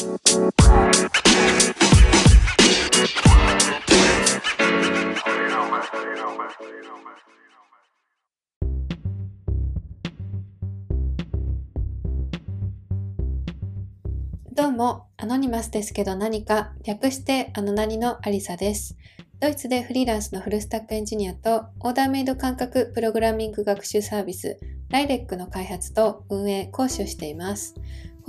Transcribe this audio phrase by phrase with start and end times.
[0.00, 0.06] ど
[14.68, 18.96] うも、アノニマスですけど何か、略してあの何のアリサです。
[19.38, 24.58] ドイツでフリーランスのフルスタックエンジニアとオーダーメイド感覚プログラミング学習サービス、
[24.88, 27.74] ライレックの開発と運営、講師をしています。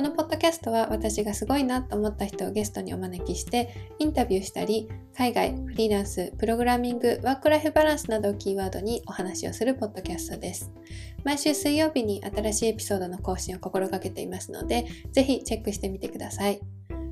[0.02, 10.72] このポッドキャストは私がすごいなと思った人をゲストにお招きしてインタビューしたり海外、フリーランス、プログラミング、ワークライフバランスなどをキーワードにお話をするポッドキャストです。
[11.24, 16.60] 毎週水曜日に新しいエピソードの更新を心がけていますのでぜひチェックしてみてください。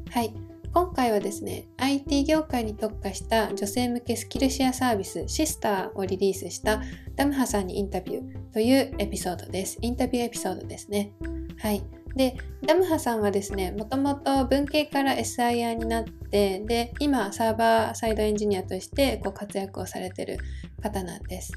[0.10, 0.34] はい。
[0.74, 6.82] 今回はですね、IT 業界に特化した女性向けスキルシェアサービスシスターをリリースした
[7.16, 9.78] ダムハさんにインタビューというエピソードです。
[9.80, 11.12] インタビューエピソードですね。
[11.60, 11.84] はい。
[12.16, 20.38] で、ダムハさんはですね、もともと文系から SIR になって、で、今サーバーサイドエンジニアとしてこう活躍をされてる
[20.82, 21.54] 方なんです。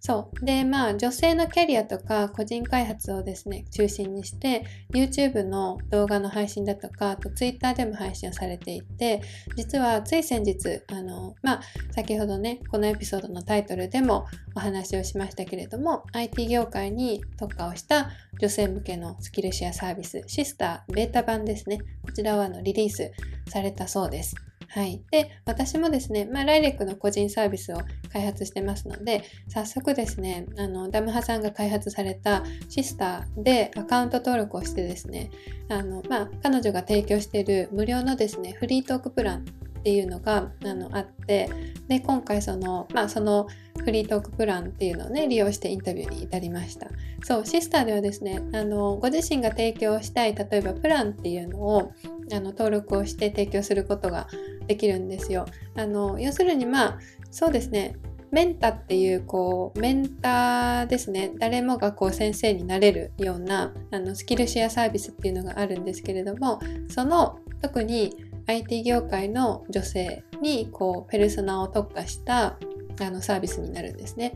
[0.00, 0.44] そう。
[0.44, 9.22] で、まあ、女性のキャリアとか個人開発をですね、中心にして、YouTube の動画の配信だとか、あと Twitter でも配信をされていて、
[9.56, 11.60] 実はつい先日、あの、まあ、
[11.92, 18.10] 先ほどね、このエピソードのタイトルでもお話をしましたけれども、IT 業界に特化をした
[18.40, 21.80] 女性向けのスキルシェアサービス、シスターベータ版ですね。
[22.02, 23.10] こちらはあのリリース
[23.48, 24.36] されたそうです。
[24.70, 25.02] はい。
[25.10, 27.78] で、私もですね、まあ、ライレックの個人サービスを
[28.12, 35.30] 開発してますので、早速ですね、あの、ダムハさんが開発されたシスターでアカウント登録をしてですね、
[35.70, 39.46] あの、まあ、彼女が提供している無料のですね、フリートークプラン
[39.78, 41.48] っていうのがあのあって
[41.86, 43.46] で今回その,、まあ、その
[43.78, 46.88] フリートークプランっていうのをね利用してインタビューに至りました
[47.22, 51.92] そうシスターではですねあのご自身が提供したい例えばプランっていうのを
[52.32, 54.28] あの登録をして提供することが
[54.66, 56.98] できるんですよあの要するにまあ
[57.30, 57.96] そうですね
[58.30, 68.14] メンタっていうこうメンターですね誰もがこう先生になれるようなあのスキルシェアサービスっていうのがあるんですけれどもその特に
[68.46, 72.58] IT 業界の女性にこうペルソナを特化した
[73.00, 74.34] あのサービスになるんですね。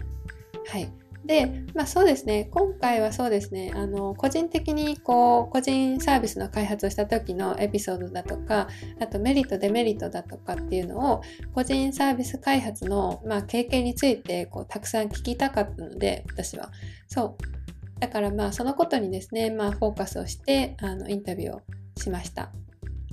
[0.66, 0.90] はい。
[1.24, 8.68] で、まあそうですね、今回はそうですね、あの、個人的にこう、個人サービスの開発をした時のエピソードだとか、
[9.00, 11.22] あとメリット、デメリットだとかっていうのを、
[11.54, 16.70] 個人サービス開発の、まあ、経験について、こう、たくさん聞きたかったので、私は。
[17.06, 18.00] そう。
[18.00, 21.62] だからまあ、そのことにですね、まあ、フォーカスをして、あの、インタビューを
[21.96, 22.50] しました。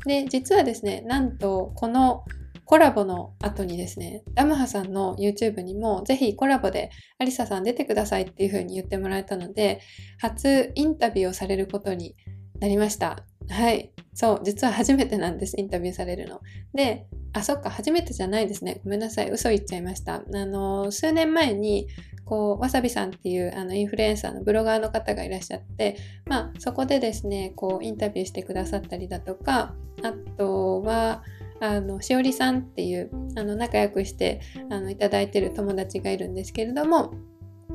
[0.06, 2.24] で、実はですね、なんと、この
[2.70, 9.82] コラボの後にですね、ダムハさんの YouTube にもぜひコラボでアリサさん出てくださいっていう風に言ってもらえたので、
[10.20, 12.16] 初インタビューをされることに
[12.60, 13.26] なりました。
[13.50, 13.92] はい。
[14.14, 16.42] そう、実は初めてなんです、インタビューされるの。
[16.76, 18.82] で、あ、そっか、初めてじゃないですね。
[18.84, 20.22] ごめんなさい、嘘言っちゃいました。
[20.32, 21.88] あの、数年前に、
[22.24, 25.98] こう、わさびさんっていうあのインフルエンサーのブロガーの方がいらっしゃって、
[26.28, 31.24] まあ、そこでですね、こう、インタビューしてくださったりだとか、あとは、
[31.62, 37.14] あの、しおりさんっていう、あの、仲良くしてあのいただいてる友達がいるんですけれども、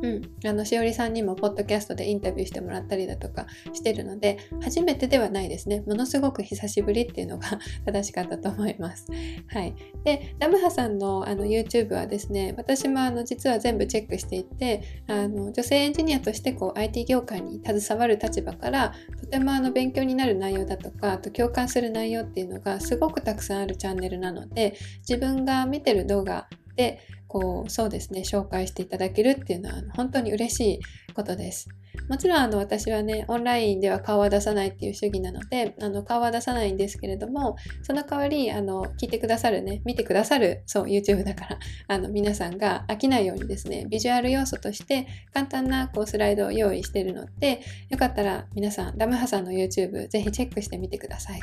[0.02, 5.82] うん、あのしおりさんにもポッドキャストでインタビューしてもらったりだとかしてるので初めてではないですね。
[5.86, 9.06] ものすごく久しぶりっていうのが 正しかったと思います。
[9.46, 9.74] はい。
[10.04, 24.74] でダムハさんのあの YouTube はですね私もあの実は全部チェックしていてあの女性エンジニアとしてこう IT 業界に携わる立場からとてもあの勉強になる内容だとかあと共感する内容っていうのがすごくたくさんあるチャンネルなので
[25.08, 30.80] 自分が見てる動画でこうそうですね紹介していただけるっていうのは本当に嬉しい
[31.14, 31.68] ことです。
[32.08, 41.58] もちろんあの私はねオンラインでは顔は出さないっていう主義なのであの顔は出さないんですけれどもその代わりあの聞いてくださるね見てくださるそう YouTube だから
[41.88, 51.40] あの皆さんが飽きないようにですねビジュアル要素として簡単なこうスライドを用意してるのでよかったら皆さんダムハさんの YouTube ぜひチェックしてみてください。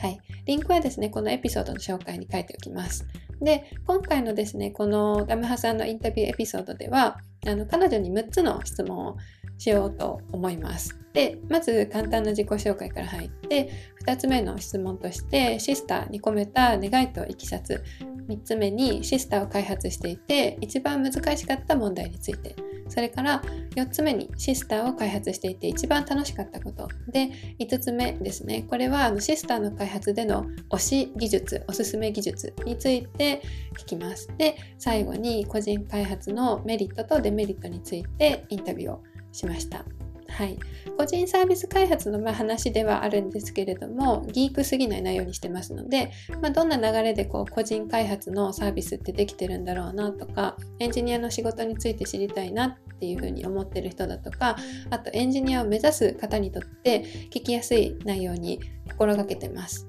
[0.00, 0.18] はい。
[0.46, 3.06] リンクはですね、このエピソードの紹介に書いておきます。
[3.42, 9.16] で、今回のですね、このダムハさんのインタビューエピソードでは、あの彼女に6つの質問を
[9.58, 10.98] しようと思います。
[11.12, 13.70] で、まず簡単な自己紹介から入って、
[14.06, 17.84] 2つ目の質問として、シスターに込めた願いといきさつ、
[18.26, 22.56] 3つ目にシスターを開発していて、一番難しかった問題について、
[22.90, 23.42] それから
[23.76, 26.88] 4つ目にシスターを開発していて一番楽しかったこと。
[27.08, 28.66] で5つ目ですね。
[28.68, 33.42] これはあのシスターの開発での推し技術おすすめ技術について
[33.78, 34.28] 聞きます。
[34.36, 39.02] で最後に個人開発のメリットとデメリットについてインタビューを
[39.32, 39.84] しました。
[40.30, 40.58] はい、
[40.96, 54.56] 個人サービス開発のま話ではあるんですけれどもギークすぎない内容にしてますので、まあ、どんな流れでこう個人開発のサービスってできてるんだろうなとかエンジニアの仕事について知りたいなっていうふうに思ってる人だとか
[54.90, 59.88] あとエンジニアを目指す方にとって聞きやすい内容に心がけてます。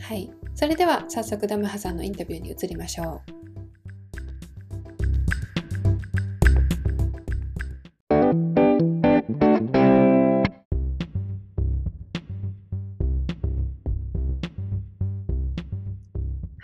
[0.00, 3.45] はい、それでは早速ダムハさんのインタビューに移りましょう。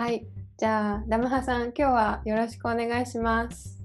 [0.03, 0.27] はい。
[0.59, 3.81] じゃあ、ダムハさん、今日はよろしくお願いします。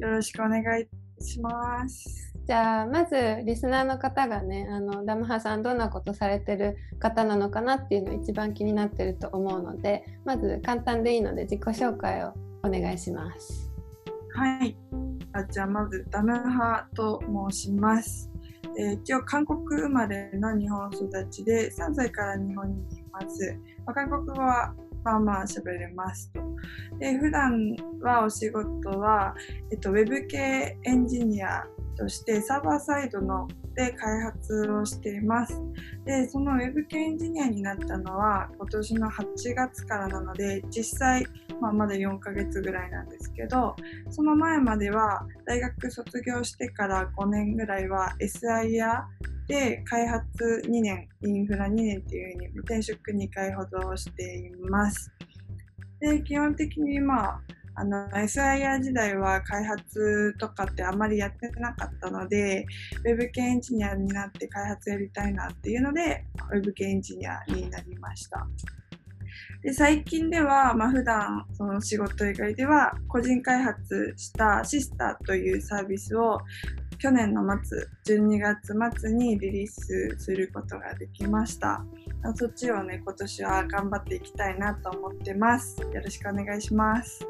[0.00, 2.34] よろしくお願いします。
[2.46, 13.72] じゃあ、まず、リスナーの方がね、あの、ダムハさん、どんなことされてる方なのかなっていうの一番気になってると思うので、まず、簡単でいいので、自己紹介をお願いします。
[14.34, 14.76] はい。
[15.32, 18.30] あじゃあ、まず、ダムハと申します。
[18.78, 23.58] えー、一応韓国生まれの日本育ちで3歳から日本にいます。
[23.86, 26.40] まあ、韓国語はまあまあ喋れますと。
[26.98, 29.34] で、普段はお仕事は、
[29.70, 31.64] えっと、ウェブ系エンジニア
[31.96, 35.60] としてサーバーサイドので開発をしています。
[36.04, 41.26] で、そのウェブ系エンジニアになったのは今年の8月からなので、実際、
[41.60, 43.74] まあ、まだ4ヶ月ぐらいなんですけど、
[44.10, 49.04] その前までは大学卒業してから5年ぐらいは SIR
[49.48, 55.10] で開発2年、インフラ2年っていうふうに転職2回ほどしています。
[56.00, 57.40] で、基本的にまあ、
[57.82, 62.64] あの SIR 時代は開発とかってあまりやってなかったので、
[63.04, 68.46] Web 系エンジニアになって開発やりたいなっていうので、Web 系エンジニアになりました。
[69.64, 76.40] で最近では、まあ、普段その仕事以外では個人開発したシスターというサービスを
[76.98, 81.84] 去年の末、12月末にリリースすることができました。
[82.36, 85.80] そっちをね、今年は頑張っていきたいなと思ってます。
[85.80, 87.26] よろしくお願いします。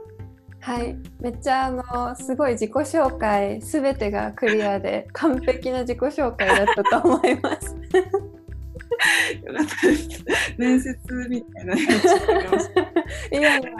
[0.62, 7.74] はい、めっちゃあのすごい自己紹介すべてがクリアで 完璧な自己紹介だったと思います。
[9.44, 10.24] よかったです。
[10.56, 10.96] 面接
[11.28, 11.74] みたいな。
[11.74, 11.78] い
[13.32, 13.70] やいや、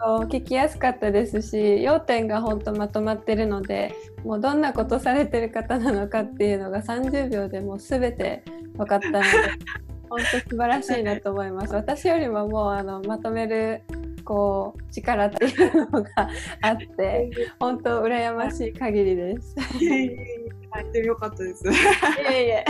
[0.00, 3.94] 聞きやすかったですし、要点が本当まとまってるので、
[4.24, 8.42] もうどんなことされてる方なのかっていうのが30秒でもうすべて
[8.78, 9.26] 分かったので、
[10.12, 11.74] 本当素晴らしいなと思います。
[11.74, 13.82] 私よりももうあのまとめる
[14.24, 16.10] こう力っていうのが
[16.60, 19.56] あって本当羨ましい限りです。
[19.80, 21.66] いえいえかったです。
[21.66, 21.70] い
[22.30, 22.64] えいえ。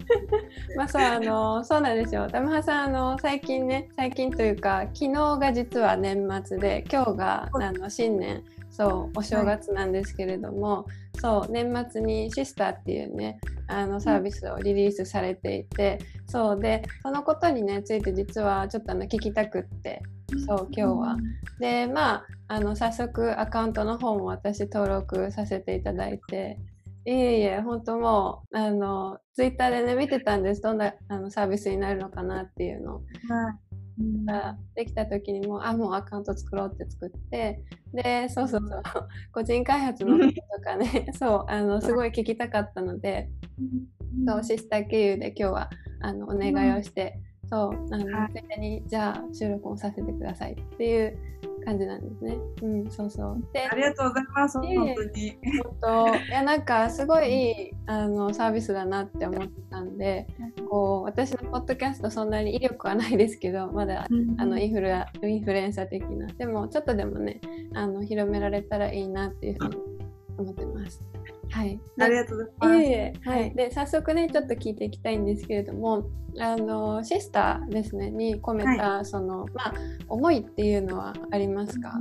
[0.74, 2.26] まあそうあのそうなんですよ。
[2.28, 8.42] ダムハさんあの最近ね最近というか昨日が実は年末で今日があの新年
[8.80, 10.84] そうお正月なんですけれども、は
[11.16, 20.00] い、そう年末にシスターっていうねあのサービスをリリースされていて、うん、そうでそのことにねついて実はちょっとあの聞きたくって
[20.46, 21.16] そう今日は。
[21.58, 26.58] でまああの早速アカウントの方も私登録させていただいて
[27.04, 30.62] いえいえ本当もうあのツイッターでね見てたんです。
[30.62, 33.02] どんなあのサービスになるのかなっていうの。
[34.24, 37.62] ができた時にもあもうアカウント作ろうって作って
[37.92, 38.82] でそうそうそう
[39.32, 43.30] 個人開発のこととかね そうあのすごい聞きたかったので
[44.26, 45.70] そうシスター経由で今日は
[46.00, 47.20] あのお願いをして、
[47.50, 51.18] そうあの、はい、にじゃあ収録をさせてくださいっていう
[51.64, 52.38] 感じなんですね。
[52.62, 53.42] うん、そうそう。
[53.52, 54.58] で、ありがとうございます。
[54.58, 55.38] 本当に。
[55.80, 60.26] 本当、いや、なんかすごいあのサービスだなって思ってたんで。
[60.68, 64.90] こう、私のポッドキャストそんなに威力はないですけど、まだ、うん、あのインフル
[65.22, 66.26] インフルエンサー的な。
[66.26, 67.40] でも、ちょっとでもね、
[67.74, 69.76] あの広められたらいいなっていうふうに
[70.38, 71.02] 思ってます。
[71.50, 72.82] はい、ありがとうございます。
[72.82, 72.92] いえい。
[72.92, 76.04] えはい、で早速ねちょっと聞いていきたいんですけれども
[76.38, 79.74] あのシスターですねに込めた、はい、そのまあ
[80.08, 81.98] 思いっていうのはありますか、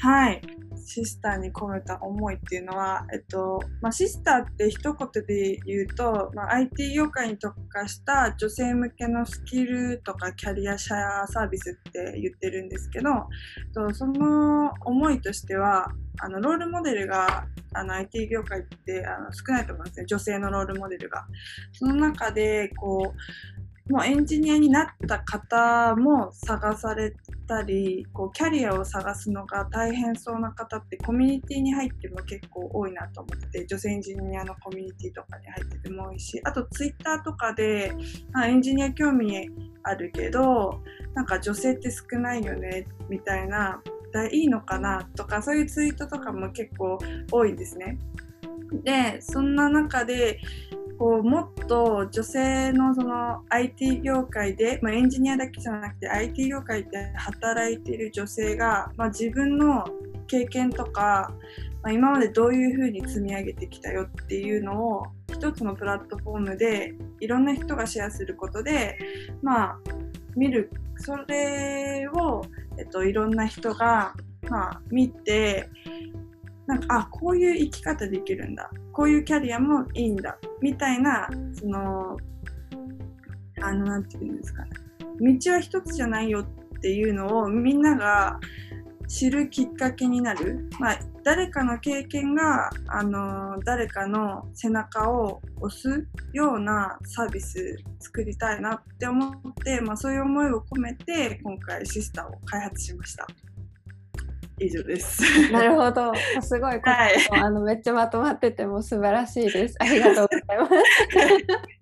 [0.00, 0.40] はい。
[0.84, 13.10] シスターに込めた思いっていうのは、えっとまあ、シスターって一言で言うと、まあ、IT 業界に特化した女性向けのスキルとかキャリアシェアサービスって言ってるんですけど
[13.74, 15.92] とその思いとしては
[16.22, 21.26] あのロールモデルがあの IT 業界ってあの少ないと思うんですね女性のロールモデルが。
[21.72, 27.12] その中でこうもうエンジニアになった方も探され
[27.48, 37.92] たりこうキャリアを探すのが大変そうな方ってコミュニティに入っても結構多いなと思って女性エンジニアのコミュニティとかに入ってても多いしあとツイッターとかで
[38.32, 39.50] あエンジニア興味
[39.82, 40.80] あるけど
[41.14, 43.82] なんか女性って少ないよねみたいな
[44.32, 46.98] いいのかなとかそういうツイートとかも結構
[47.30, 47.98] 多いんですね。
[48.84, 50.40] でそんな中で
[50.98, 59.86] こうもっと女性のその IT 業界で、まあ、エンジニアだけじゃなくて IT 業界で働いている女性が、まあ、自分の
[60.26, 61.32] 経験とか、
[61.82, 68.98] まあ、今までどういうふうに積み上げてきたよっていうのを一つのプラットフォームでいろんな人がシェアすることで
[69.42, 69.78] まあ
[70.36, 72.42] 見るそれを、
[72.80, 74.14] えっと、いろんな人が、
[74.48, 75.68] まあ、見て
[76.66, 78.70] なんかあこういう生き方できるんだ。
[78.92, 80.38] こういうキャリアもいいんだ。
[80.62, 82.16] みたいなその
[83.60, 84.70] あのなんていうんですかね。
[85.20, 88.38] 道は一つじゃないよっていうのをみんなが
[89.10, 99.32] 知るきっかけになる、まあ、誰かの経験が、あの誰かの背中を押すようなサービス作りたいなって思っ
[99.64, 103.26] て、まあ、そういう思いを込めて今回シスターを開発しました。
[104.60, 105.50] 以上です。
[105.50, 106.12] なるほど。
[106.40, 109.74] すごい、はい、あのめっちゃまとまってても素晴らしいです。
[109.80, 110.72] ありがとうございます。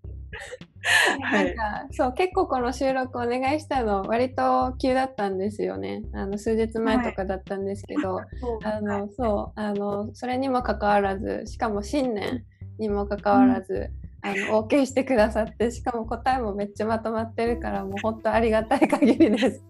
[1.23, 6.03] はい、なんかそう結構この収録お願いしたの割と急だったんですよね。
[6.13, 8.27] あの数日前とかだったんですけど、 はい、
[8.63, 12.45] あのそうあのそれにもかかわらずしかも新年
[12.79, 13.91] にもかかわらず、
[14.21, 19.63] あの OK してくださってしかも答えもめっちゃまとまってるからもう本当ありがたい限りです。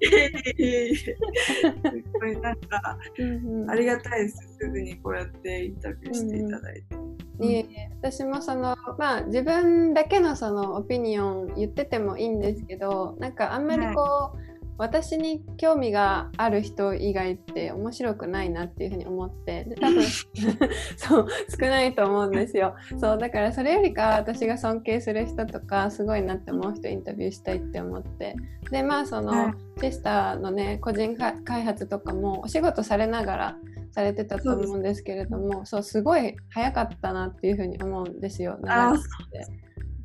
[2.13, 6.95] これなんか、うんうん、ありがたいですすぐにこうやってインタビューしていただいて。
[6.95, 7.08] うん、
[7.41, 14.48] いえいえ私もそのまあ自分だけのそのオピニオン言っててもいいんですけどなんかあんまりこう、はい
[14.79, 20.05] 私に興味がある人以外って面白くないなっていうふうに思ってで多分
[20.97, 21.27] そう
[21.61, 22.75] 少ないと思うんですよ。
[22.99, 28.37] そうだからそれよりか私が尊敬する人とかすごいなって思う人インタビューしたいって思って。
[28.71, 33.57] でまあその、はい、テスターのね個人開発とかもお仕事されながら
[33.91, 38.59] されてたと思うんですけれどもそうすごい早かったなっていうふうに思うんですよ。
[38.67, 38.95] あ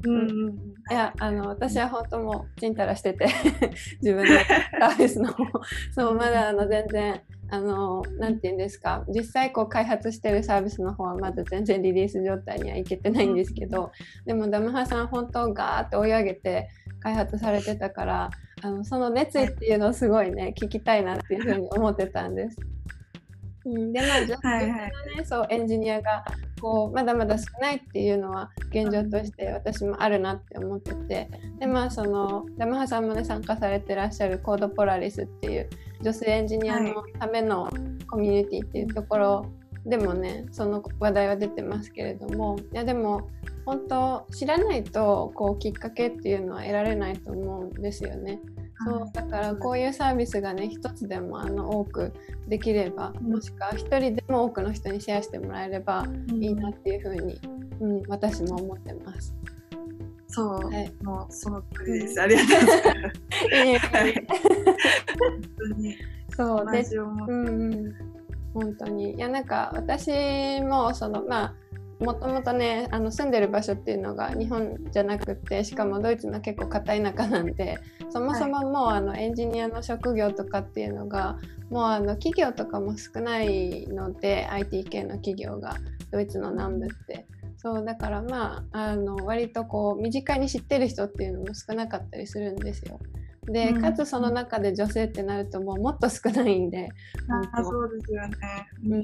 [0.05, 0.50] うん、
[0.91, 3.27] いやあの私は本当もうちんたらしてて
[4.01, 4.39] 自分の
[4.79, 5.33] サービスの
[5.95, 13.91] そうまだあの全然あのなんて言うんですか実際こう開発してるサービスの方はまだ全然リリース状態にはいけてないんですけど
[14.25, 16.69] でもダムハさん本当ガーって追い上げて
[17.00, 18.29] 開発されてたから
[18.62, 22.57] あのその熱意っていうのをすごいね聞きたいなっていうふうに思ってたんです。
[23.65, 24.88] うん、でまあ女性のね、はいは
[25.22, 26.24] い、そうエンジニアが
[26.62, 31.29] こうまだまだ少ないっていうのは現状として私もあるなって思ってて。
[31.60, 35.70] でまあそのヤマハさんもね参加されてらっしゃるコードポラリスっていう
[36.01, 37.70] 女性エンジニアのための
[38.10, 39.46] コミュニティっていうところ
[39.86, 42.58] でもねその話題は出てますけれども。
[42.74, 43.29] いやでも
[43.65, 48.39] 本当知らないとこうきっかけっていうのは得られないと思うんですよね。
[48.85, 52.13] そうだからこういうサービスがね一つでもあの多く
[52.47, 57.39] できれば、もしくは一人でも多くの人にシェアしてもらえればいいなっていうふうに、
[57.79, 59.33] うん、私も思ってます。
[60.27, 62.21] そう、はい、もうその通りです。
[62.21, 63.87] ありがとうございます。
[63.87, 65.97] はい、本当に。
[66.35, 67.93] そうで、うんうん、
[68.53, 70.09] 本当にいやなんか私
[70.61, 71.53] もそのまあ
[72.00, 85.77] もともとねあの住んでる場所っていうのが日本じゃなくてしかもドイツの結構硬い中なんでそもそももう、あのエンジニアの職業とかっていうのがもうあの企業とかも少ないので IT 系の企業が
[86.12, 87.25] ドイツの南部って
[87.57, 93.00] そうだからまああの割とこう身近に知ってる人っていうのも少なかったりするんですよ。
[93.45, 96.89] で、かつその中で女性ってなるともうもっと少ないんで。
[97.53, 98.38] あそうですよね。
[98.89, 99.03] うん、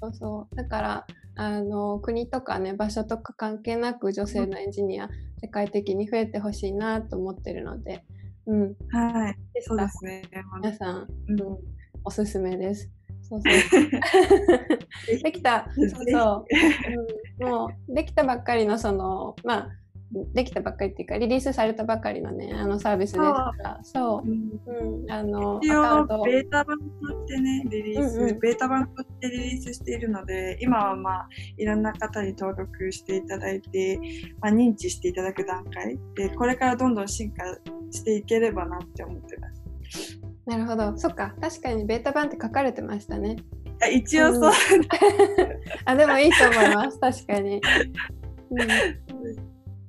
[0.00, 0.56] そうそう。
[0.56, 1.06] だから
[1.36, 5.08] あの国とかね場所とか関係なく女性のエンジニア、
[5.40, 8.04] 世界的に増えてほしいなと思ってるので、
[8.46, 10.22] うん、はい、そうですね。
[10.56, 11.58] 皆さん、うん、
[12.04, 12.90] おすすめです。
[13.28, 15.18] そうそう。
[15.22, 16.44] できた、そうそう、
[17.40, 19.68] うん、もうできたばっかりのそのまあ
[20.32, 33.98] できたばっかりっていうかリリースされたばかりのねあのサービスですからそう、うん、あの一応ベータ版としてねリリース、うんうん、ベータ版としてリリースしているので今はまあいろんな方に登録していただいて、
[34.40, 35.98] まあ、認知していただく段階。
[36.14, 37.44] でこれからどんどん進化
[37.90, 40.20] していければなって思ってます。
[40.46, 40.96] なるほど。
[40.96, 41.34] そっか。
[41.40, 43.36] 確かにベータ版って書かれてましたね。
[43.92, 44.50] 一応そう、うん、
[45.84, 46.98] あでもいいと思います。
[46.98, 47.60] 確かに、
[48.50, 49.05] うん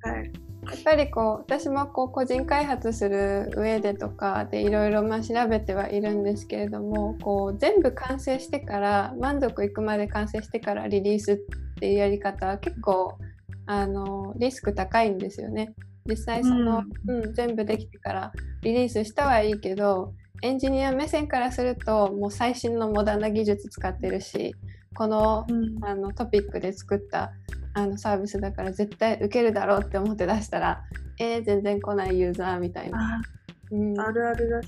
[0.02, 0.32] はい、
[0.72, 11.38] やっぱりこう私もこう個人開発する上でとかでいろいろ調べてはいるんですけれどもこう全部完成してから満足いくまで完成してからリリースっ
[11.80, 13.18] ていうやり方は結構
[13.66, 15.74] あのリスク高いんですよね。
[16.06, 24.56] 実際その、うん、うん、全部できてからリリースしたはいいけどエンジニア目線からするともう最新のモダンな技術使ってるし
[24.98, 27.32] このうんあのトピックで作った
[27.74, 30.84] あのサービスだから絶対受けるだろうって思って出したら
[31.20, 33.16] えー、全然来ないユーザーみたいな。
[33.16, 33.22] あ
[33.72, 34.68] うんあるあるだし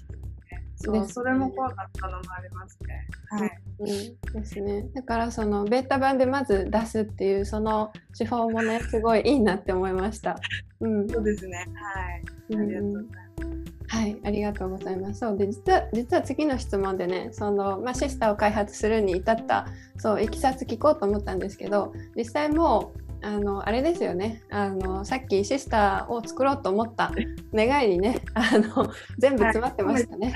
[0.52, 0.64] ね。
[0.76, 3.08] そう、ねそれも怖かったのもありますね。
[3.30, 3.62] はい。
[3.80, 4.86] うん、ですね。
[4.94, 10.38] だからそのベータ版でまず出すっていうその手法もねすごいいいなって思いました。
[10.80, 11.66] うん、そうですね。
[11.76, 12.58] はい。
[12.58, 13.79] ありがとうございます。
[13.90, 15.20] はい、ありがとうございます。
[15.20, 19.66] そうで実は実は次の質問でね、そのまあ、シスターを開発するに至った
[19.98, 24.44] そういきさつ聞こうと思ったんですけど、実際もうあのあれですよね。
[24.50, 27.12] あのさっきシスターを作ろうと思った
[27.54, 30.34] 願いにね、あの全部詰まってましたね。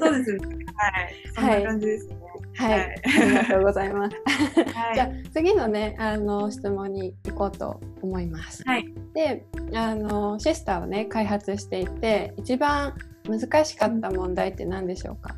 [0.00, 0.38] そうですね。
[0.74, 1.14] はい。
[1.34, 2.16] そんな感じですね。
[2.54, 4.16] はい、はいありがとうございます。
[4.74, 4.94] はい。
[4.94, 8.62] じゃあ次のねあの質問に行こうと思います。
[8.64, 8.92] はい。
[9.14, 9.44] で
[9.74, 12.94] あのシスターをね開発していて一番
[13.28, 15.36] 難しかった問題って何でしょうか、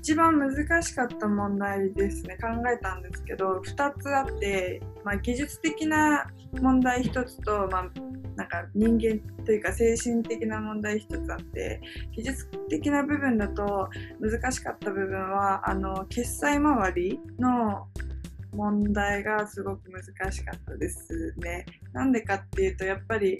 [0.00, 6.26] 一番難しかった問題ですね考えたんですけど2つあって、まあ、技術的な
[6.58, 7.84] 問題1つと、まあ、
[8.34, 11.82] なんか人間というか精神的な問題1つあって
[12.16, 13.90] 技術的な部分だと
[14.20, 17.86] 難しかった部分はあの決済周りの
[18.54, 21.66] 問題がすごく難しかったですね。
[21.92, 23.38] なんでかっていうとやっぱり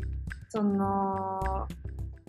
[0.51, 1.67] その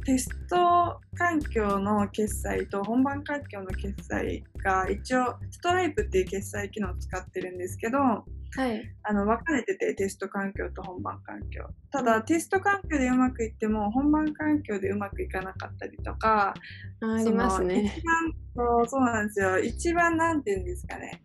[0.05, 7.98] テスト環境の決済と本番環境の決済が一応ストライプっていう決済機能を使ってるんですけど
[8.53, 8.81] はい。
[9.03, 11.65] あの分かれててテスト環境と本番環境。
[11.89, 16.53] ただテスト環境でうまくいっても本番環境でうまくいかなかったりとか
[17.01, 17.93] あありますね。
[17.96, 19.60] 一番そうなんですよ。
[19.60, 21.24] 一番なんていうんですかね。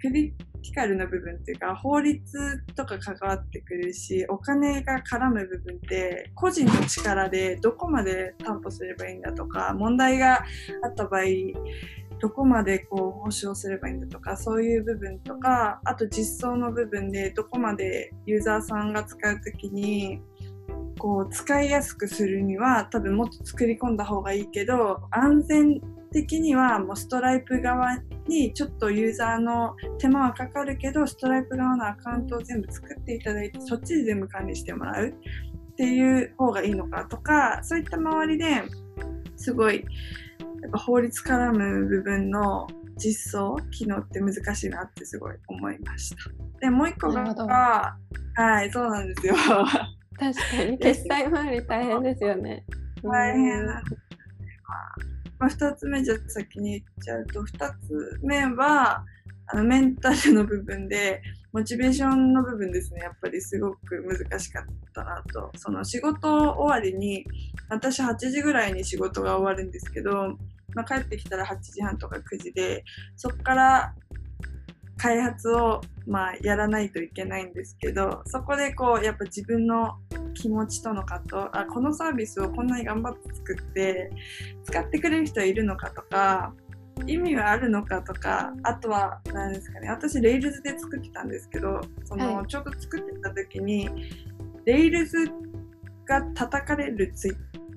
[0.00, 10.44] クリティカルな部分っていうか法律とか関わってくるしお金が絡む部分って個人の力でどこまで担保すればいいんだとか問題が
[10.82, 11.22] あった場合
[12.18, 20.22] どこまでこう保証すればいいんだとかそういう部分とかあと実装の部分でどこまでユーザーさんが使う時に
[20.98, 25.80] こう使いやすくするには多分もっと作り込んだ方がいいけど安全
[26.14, 38.62] 的にはもうストライプ側にちょっとユーザーの手間はかかるけどストライプ側のアカウントを全部作っていただいてそっちで全部管理してもらうっていう方がいいのかとかそういった周りで
[39.36, 39.78] すごい
[40.62, 46.16] やっぱ法律絡む部分の実装機能って難しいなってすごい思いました。
[46.60, 47.96] でもう一個が
[48.36, 49.34] はいそうなんですよ。
[50.16, 52.64] 確かに決済周り大変ですよね。
[53.02, 53.98] 大変なんですね。
[54.68, 59.04] まあ、ま2つ目じゃ先に言っちゃうと2つ目は
[59.46, 63.02] あのメンタルの部分でモチベーションの部分ですね。
[63.02, 65.50] やっぱりすごく難しかったなと。
[65.56, 67.24] その仕事終わりに
[67.68, 70.36] 私8時ぐらいに仕事が終わるんですけど、
[70.74, 72.84] まあ、帰ってきたら8時半とか9時で
[73.16, 73.94] そっから
[74.96, 79.96] 開発を、まあ、やらないといけないんですけどそこでこうやっぱ自分の
[80.34, 84.10] 気持ちとの葛藤あこのサービスをこんなに頑張って作って
[84.64, 86.54] 使ってくれる人はいるのかとか
[87.06, 92.46] 意味はあるのかとかあとは何ですかね私レイルズで作ってたんですけどその、はい。
[92.46, 93.88] ちょうど作ってた時に
[94.64, 95.30] Rails
[96.06, 97.32] が叩かれるツイ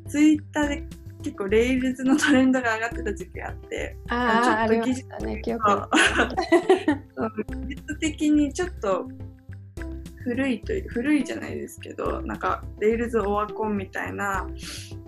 [0.08, 0.84] ツイッターで
[1.28, 5.54] 結構 Rails のトレンドが上がってた時期があってああ、ちょっと技術ね、技
[7.76, 9.10] 術的にちょっと
[10.24, 14.48] 古いという古いじゃないですけどなんか Rails オワコンみたいな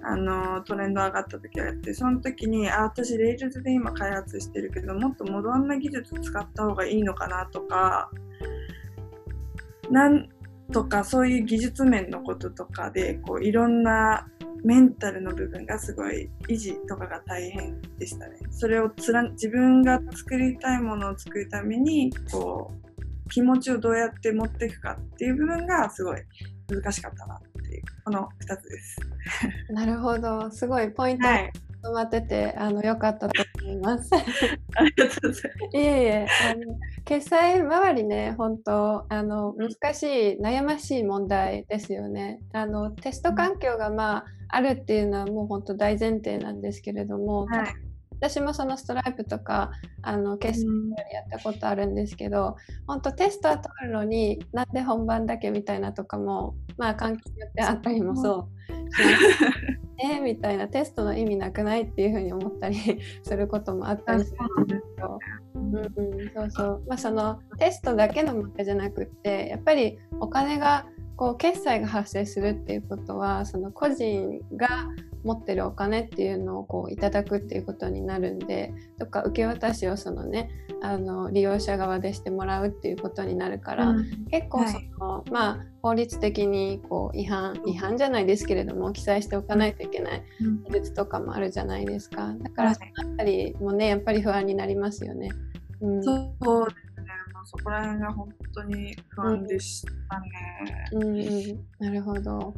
[0.03, 8.11] あのトレンド上がった時があってその時にあ私 Rails で今開発してるけどもっとモダンな技術使った方がいいのかなとか
[9.89, 10.27] なん
[10.73, 14.27] とかそういう技術面のこととかでこういろんな
[14.63, 18.37] メンタルの部分がすごい維持とかが大変でしたね。
[18.51, 26.21] それをつら自分が作りたいものを作るためにこう気持ちをどうやって持っていくかっていう部分がすごい
[26.67, 28.99] 難しかったなっていうこの2つです。
[29.69, 34.09] なるほど、すごいポイントがはい、まとまってて、あの良かったと思います。
[34.13, 35.77] ありがとうございます。
[35.77, 42.39] いえいえ、あの決済周りね、本当あの難しい悩ましい問題ですよね。
[42.53, 47.89] あのテスト環境がまああるっていうのはもう本当大前提なんですけれども、はい
[48.21, 59.78] 私もそのストライプとかあの決済うんやったことあるんですけど、本当テストは通るのになんで本番だけみたいなとかもまあ関係によってあったりもそうします。
[60.01, 62.77] えーみたいなテストの意味なくないっていうふうに思ったり
[63.23, 65.19] することもあったりするんですけど。
[65.55, 66.83] うんうん、そうそう。
[66.87, 70.85] まあそのテストだけの問題じゃなくって、やっぱりお金が
[71.15, 74.87] こう決済が発生するっていうことは、その個人が
[75.23, 80.49] 持ってるお金っていうのをこういただくっていうことになるんでとか受け渡しをそのね
[80.81, 90.23] あの利用者側でしてもらうっていうことになるから、うん、結構その、はい、まあ法律的にこう違反違反じゃないですけれども記載しておかないといけない
[90.65, 92.33] 法律とかもあるじゃないですか。
[92.39, 95.29] だからそのあたりもねやっぱり不安になりますよね。
[95.81, 97.07] うん、そうですね。
[97.33, 100.27] もうそこら辺が本当に不安でしたね。
[100.93, 102.53] うん、うん、なるほど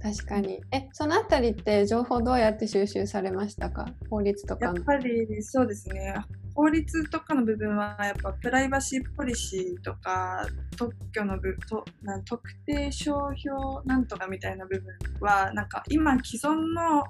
[0.00, 0.60] 確かに。
[0.70, 3.86] え、そのあたりって情報どうやって収集されましたか？
[4.08, 6.14] 法律とかやっぱりそうですね。
[6.54, 17.04] 法律とかの部分はやっぱプライバシーポリシーとか特許の部とな特定商標なんとかみたいな部分はなんか今既存の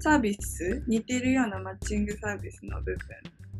[0.00, 2.98] サービス似てるようなマッチングサービスの部分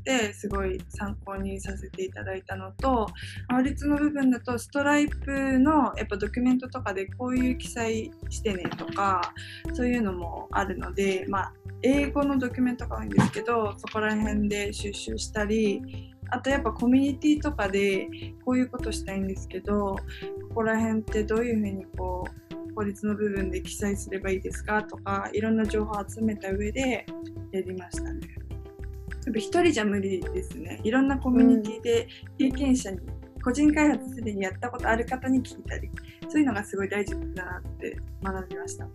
[0.03, 3.07] ってすごい参考にさせていただいたのと
[3.51, 9.33] 法律の部分だとストライプのやっぱドキュメントとかでこういう記載してねとか
[9.73, 15.81] そういうのもあるのでまあ英語のドキュメントが多いんですけどそこら辺で収集したり
[16.31, 18.09] あとやっぱコミュニティとかで
[18.45, 19.97] こういうことしたいんですけど
[20.49, 27.05] ここら辺ってどういうふうにこう法律の部分で記載すればいいですかとかいろんな情報を集めた上で
[27.53, 28.42] やりましたね。
[29.27, 30.81] やっぱ一人じゃ無理ですね。
[30.85, 32.09] いろんなコミュニティで
[32.39, 32.99] 経験者に、
[33.45, 35.91] 個人開発すでにやったことある方に聞いたり、
[36.29, 38.89] そういうのがすごい大事だなって学びました。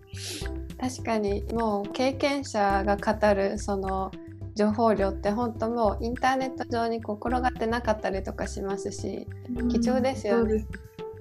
[0.80, 4.12] 確かにもう経験者が語るその
[4.56, 9.28] 情報量って本当もうインターネット上にこう転がってなかったりとかしますし、
[9.70, 10.66] 貴重ですよね。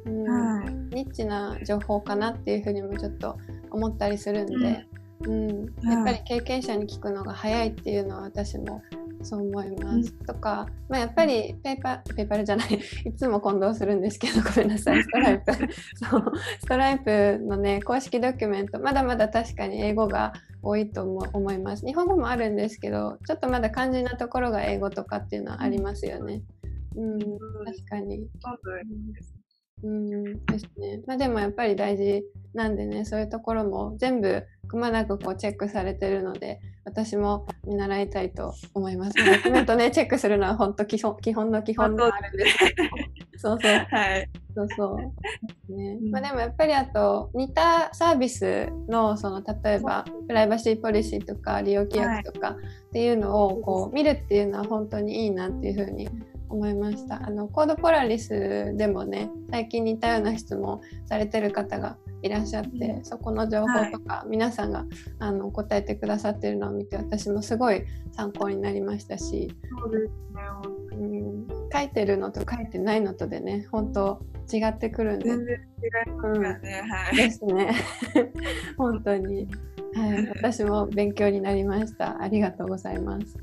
[0.07, 3.37] うん、はい、ニッチな情報かなっていうふうにもちょっと
[3.71, 4.87] 思ったりするんで、
[5.25, 8.83] うん、やっぱり経験者に聞くのが早いっていうのは私も
[9.23, 9.97] そう思います。
[9.97, 12.75] うん、とか、まあ、やっぱりペーパーペーパーじゃない。
[13.05, 15.03] いつも混同するんですけどごめんなさい。
[15.03, 15.53] ストライプ。
[15.97, 16.33] そう。
[16.61, 18.79] ストライプのね公式ドキュメント。
[18.79, 21.87] まだまだ確かに英語が多いと思います。
[21.87, 26.43] 日本語もあるんですけどちょっとまだ肝心なところが英語とかっていうのはありますよね。
[26.95, 27.19] うん、
[27.65, 28.19] 確かに。
[28.19, 28.29] う
[29.85, 31.03] んですね。
[31.07, 39.17] まあでもやっぱり大事なんでね、そういうところも全部くまなくこうチェックされてるので、私も見習いたいと思います。
[39.17, 42.83] ドキュメントね、チェックするのは本当基本基本の基本ではあるんですけど。
[43.39, 43.73] そうそう。
[43.91, 44.31] はい。
[44.55, 44.99] そうそ
[45.69, 45.73] う。
[45.73, 45.99] ね。
[46.11, 56.09] まあでもやっぱりあと似たサービスのその例えばプライバシーポリシーとか利用規約とかっていうのをこう見るっていうのは本当にいいなっていうふうに
[56.49, 57.27] 思いました。
[57.27, 64.85] あのコードポラリスでもね最近似たような質問されてる方がいらっしゃって、うん、そこの情報とか、皆さんが
[65.19, 69.55] あの答えてくださってるのを見て私もすごい参考になりましたし。
[69.81, 74.21] そうですね、うん、書いてるのと書いてないのとでね本当
[74.53, 75.29] 違ってくるんで。
[75.29, 75.57] 全然
[76.07, 77.17] 違いますね、うん、はい。
[77.17, 77.75] ですね。
[78.77, 79.49] 本当に、
[79.95, 82.21] はい、私も勉強になりました。
[82.21, 83.37] ありがとうございます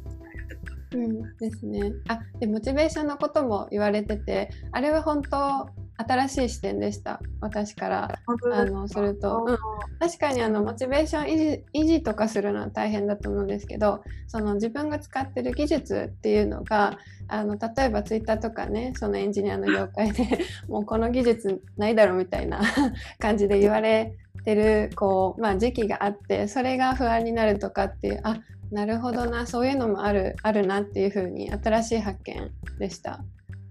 [0.94, 1.94] うん、ですね。
[2.08, 7.20] あでモチベーションのことも言われててあれは本当新しい視点でした。
[7.42, 8.20] 私から。
[8.54, 9.58] あのすると、うん、
[10.00, 22.62] 確かにあのモチベーション維持維持とかするのは大変だと思うんですけどその自分が使ってる技術っていうのがあの例えばツイッターとかねそのエンジニアの業界で もうこの技術ないだろみたいな
[23.20, 28.40] 感じで言われてるこう、まあ、時期があってそれが不安になるとかっていうあ
[28.74, 29.46] なるほどな。
[29.46, 33.24] そういうのもあるあるなっていうふうに新しい発見でした。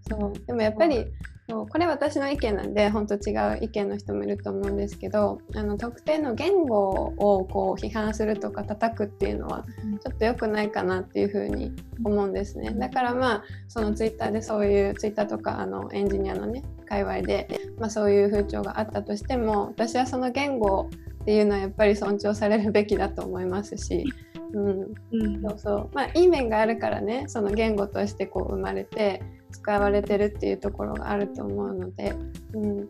[0.08, 0.46] そう。
[0.46, 1.06] でもやっぱり
[1.50, 1.66] そう。
[1.66, 9.64] これ私の意見なんで本当違う意見の人もいると思うんですけどあの特定の言語をこう批判するとか叩くっていうのは
[10.04, 11.72] ちょっと良くないかなっていうふうに
[12.04, 12.70] 思うんですね。
[12.70, 17.48] だからまあそのツイッターでそういうツイッターとかあのエンジニアのね界隈で、
[17.80, 20.88] まあ、そういう風潮があったとしても私はその言語
[21.22, 24.04] っていうのはやっぱり尊重されるべきだと思いますし
[24.52, 25.90] うん、うん、そうそう。
[25.92, 32.14] まあいい面があるからねその言語としてこう生まれて使われてるっていうところがあると思うので、
[32.54, 32.88] うん、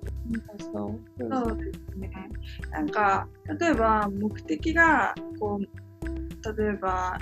[0.72, 2.10] そうそう、そうですね。
[2.70, 7.18] なんか例えば目的がこう例えば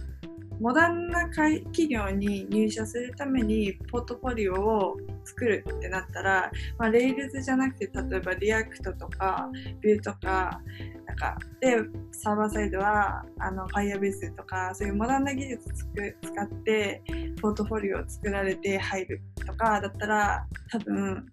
[0.61, 9.49] モダンな企業に入社するためにポートフォリオを作るってなったら、まあ、Rails じゃなくて例えば React とか
[9.83, 10.61] Vue とか
[11.07, 11.77] なんかで
[12.13, 17.03] サーバーサイドはあの Firebase とかそういうモダンな技術つく使って
[17.41, 21.27] ポートフォリオを作られて入るとかだったら多分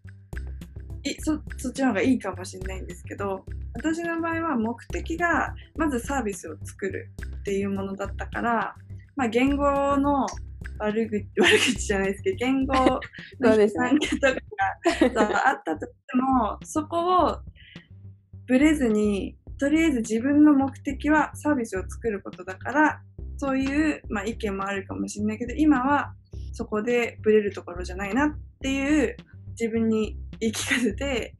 [1.04, 3.44] いそそっちの方がいいかもしれないんですけど
[3.74, 8.76] 私の場合は目的がまずサービスを作るっていうものだったから
[9.18, 10.28] まあ、言語の
[10.80, 13.02] 悪口 悪口じゃないですけど言語の
[13.40, 17.38] 批判とかがあったとしてもそこを
[18.46, 23.02] ぶれずにとりあえず自分の目的はサービスを作ることだから
[23.38, 26.14] そういう、まあ、意見もあるかもしれないけど今は
[26.54, 28.30] そこでブレるところじゃないなっ
[28.62, 29.18] ていう
[29.60, 31.36] 自分に言い聞かせて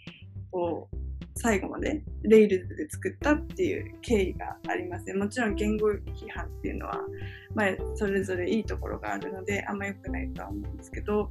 [0.52, 1.07] こう
[1.38, 5.14] 最後までレイルズで作ったっていう経緯がありますね。
[5.14, 7.00] もちろん言語批判っていうのは、
[7.56, 11.30] まあ、それぞれいいところがあるのであんま良くないとは思うんですけど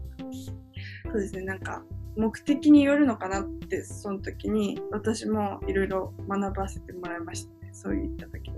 [1.11, 1.83] そうですねなんか
[2.17, 8.57] 目的によるのかなってその時に私もいろいろ学ばせてもらいましたねそういった時に。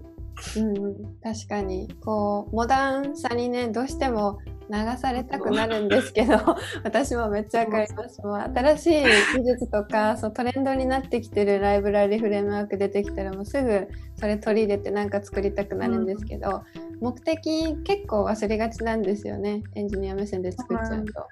[0.56, 4.38] うん、確かにこうモダンさにねどうしても
[4.70, 6.34] 流されたくなるんですけど
[6.84, 8.20] 私もめっちゃわかります。
[8.22, 9.02] もう新しい
[9.38, 19.62] 技術とかそうトレンドになってきてるライブラリフレームワーク出てきたらもうすぐそれ取り入れてなんか作りたくなるんですけど、うん、目的結構忘れがちなんですよね。
[19.74, 21.26] エンジニア目線で作っちゃうと。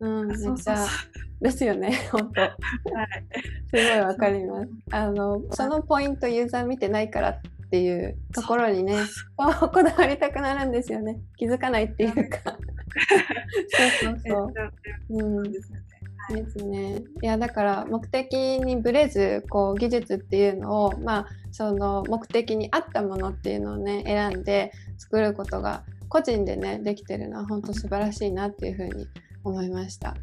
[0.00, 0.86] うん、めっちゃ
[1.40, 2.50] ですよね本当、はい、
[3.68, 4.68] すごいわかります。
[4.90, 7.40] あのそのポイントユーザー見てないから
[7.70, 8.96] っていうところにね
[9.36, 12.58] こだわりたくなるんですよね気づかないっていうか
[14.02, 14.42] そうそうそ
[15.10, 15.26] う。
[15.28, 15.52] うん
[16.32, 17.02] ですね。
[17.22, 29.06] いやだから目的にぶれずこう技術っていうのをまあその目的に合ったものっていうのをね選んで作ることが個人でねできてるのは本当素晴らしいなっていうふうに
[29.44, 30.14] 思いました。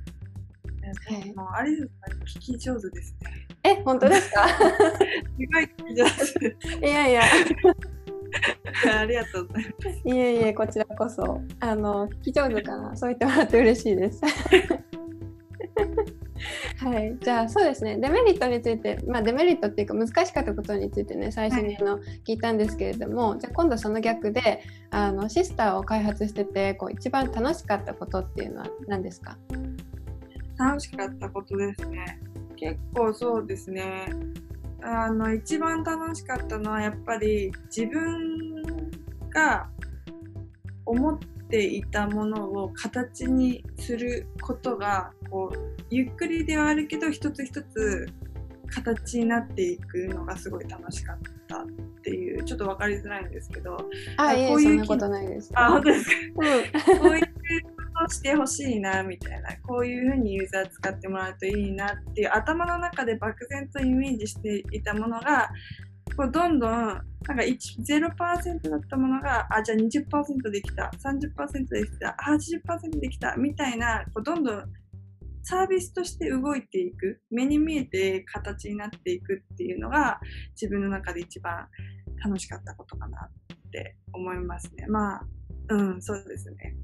[0.88, 0.94] は
[1.26, 3.48] い、もうアリスさん聞き上手ですね。
[3.64, 4.48] え本当ですか？
[6.10, 6.36] す。
[6.82, 7.22] いやいや。
[9.00, 10.02] ありがとうございます。
[10.06, 11.42] いえいえ、こちらこそ。
[11.60, 12.96] あの、聞き上手かな？
[12.96, 14.22] そう言ってもらって嬉しいです。
[16.78, 29.38] はい、じゃあそうですねデメリットについて、まあ、デメリットっていうか難しかったことについてね最初にあの、はい、聞いたんですけれどもじゃあ今度その逆であのシスターを開発しててこう一番楽しかったことっていうのは何ですか？
[30.58, 32.20] 楽しかったことですね。
[32.56, 34.08] 結構そうですね。
[34.82, 38.62] あの一番楽しかったのはやっぱり自分
[39.30, 39.70] が
[40.86, 45.58] 思っていたものを形にすることがこう
[45.90, 48.08] ゆっくりではあるけど一つ一つ
[48.70, 51.18] 形になっていくのがすごい楽しかっ
[51.48, 51.68] たっ
[52.04, 53.78] ていうちょっと分かりづらいんですけど。
[54.18, 55.52] あこういうそんなことないです。
[55.56, 56.16] あ本当ですか、
[56.92, 57.37] うん、こういう
[58.10, 65.50] してほしいなみたいなこういうふうにユーザー使ってもらうといいなっていう頭の中で漠然とイメージしていたものが
[66.16, 74.64] こうどんどんなんか0%だったものがあじゃあ20%できた30%できた80%できたみたいなこうどんどん
[75.44, 80.20] サービスとして動いていく目に見えて形になっていくっていうのが
[80.60, 81.68] 自分の中で一番
[82.24, 84.88] 楽しかったことかなって思いますね。
[84.88, 85.22] まあ
[85.70, 86.76] うんそうですね。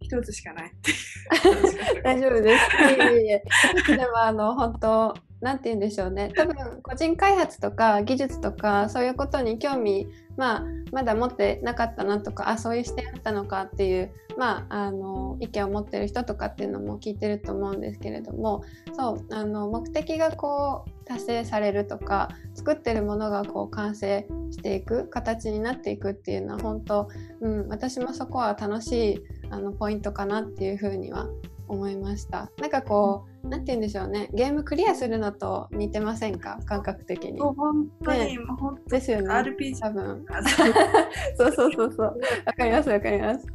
[0.00, 0.72] 一つしかない。
[2.02, 2.64] 大丈夫です。
[2.76, 3.42] いえいえ
[3.96, 6.32] でもあの本当なんて言うんでしょうね。
[6.36, 18.62] 多分個人開発とか技術とかそういうことに興味、まあ、まだ持ってなかったなとかあそういう視点あったのかっていう、まあ、あの意見を持ってる人とかっていうのも聞いてると思うんですけれども。
[18.98, 27.08] そうあの目的がこう達成されるとか作ってるものがこう完成していく形になっていくっていうのは本当、
[27.40, 31.26] うん、私もそこは楽しいあのポイントかなっていうふうには
[31.68, 32.50] 思いました。
[32.58, 34.30] なんかこう何て言うんでしょうね。
[34.32, 36.58] ゲームクリアするのと似てませんか？
[36.64, 37.40] 感覚的に。
[37.40, 38.38] 本当に、ね、
[38.88, 39.28] ですよね。
[39.28, 40.24] RPG 多分。
[41.36, 41.52] そう。
[41.52, 43.46] そうそうそうわかりますわかります。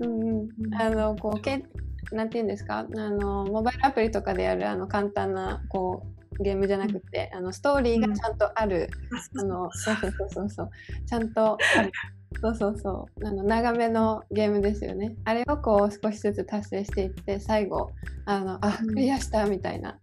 [0.00, 0.34] うんう
[0.68, 0.74] ん。
[0.74, 1.64] あのこうけ
[2.12, 2.78] なんて言うんですか？
[2.78, 6.06] あのモバイルアプリとかでやるあの簡単なこ
[6.38, 8.88] うゲームじゃなくて、うん、あのストーリーがちゃんとある、
[9.34, 10.70] うん、あのそうそうそうそう。
[11.06, 11.92] ちゃんとある
[12.40, 13.26] そうそうそう。
[13.26, 15.14] あの長めのゲームですよね。
[15.24, 17.90] あれをこう少しずつ達成していって最後
[18.24, 19.98] あのあクリアしたみたいな、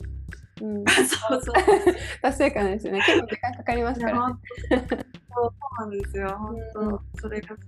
[0.62, 1.56] うん、 そうそう。
[2.22, 3.00] 達成感ですよね。
[3.00, 4.36] 結構時間かかりますから、ね、
[4.70, 6.38] そうそうなんですよ。
[6.38, 7.62] 本当、うん、それがす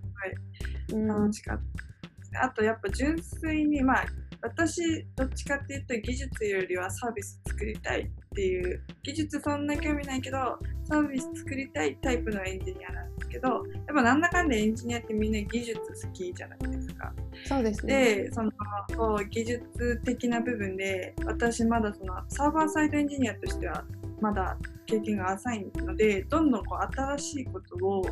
[0.92, 4.06] ごい楽しかった、うん、あとやっぱ純粋にまあ
[4.42, 10.38] 私どっちかっていうと技術よりはサービス作りたいっていう技術そんな興味ないけど
[10.84, 17.14] サービス作りたいタイプのエンジニアなんですけどやっぱなんだかんだエンジニアってみんな技術好きじゃないですか。
[17.46, 18.06] そうですね。
[18.16, 18.52] でその
[18.96, 23.84] そう技術的な部分で私まだそのサーバーサイドエンジニアとしては
[24.22, 28.12] まだ経験が浅いのでどんどんこう新しいことをこ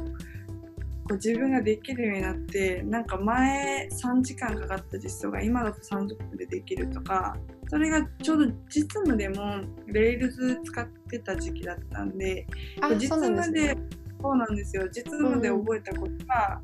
[1.12, 7.38] う自分ができるようになってなんか前3時間かかった実装が今だと30分でできるとか
[7.70, 12.48] それがちょうど実務でも Rails 使ってた時期だったんで
[12.96, 13.78] 実務で
[14.22, 14.88] そうなんですよ。
[14.90, 16.60] 実務で覚えたことが、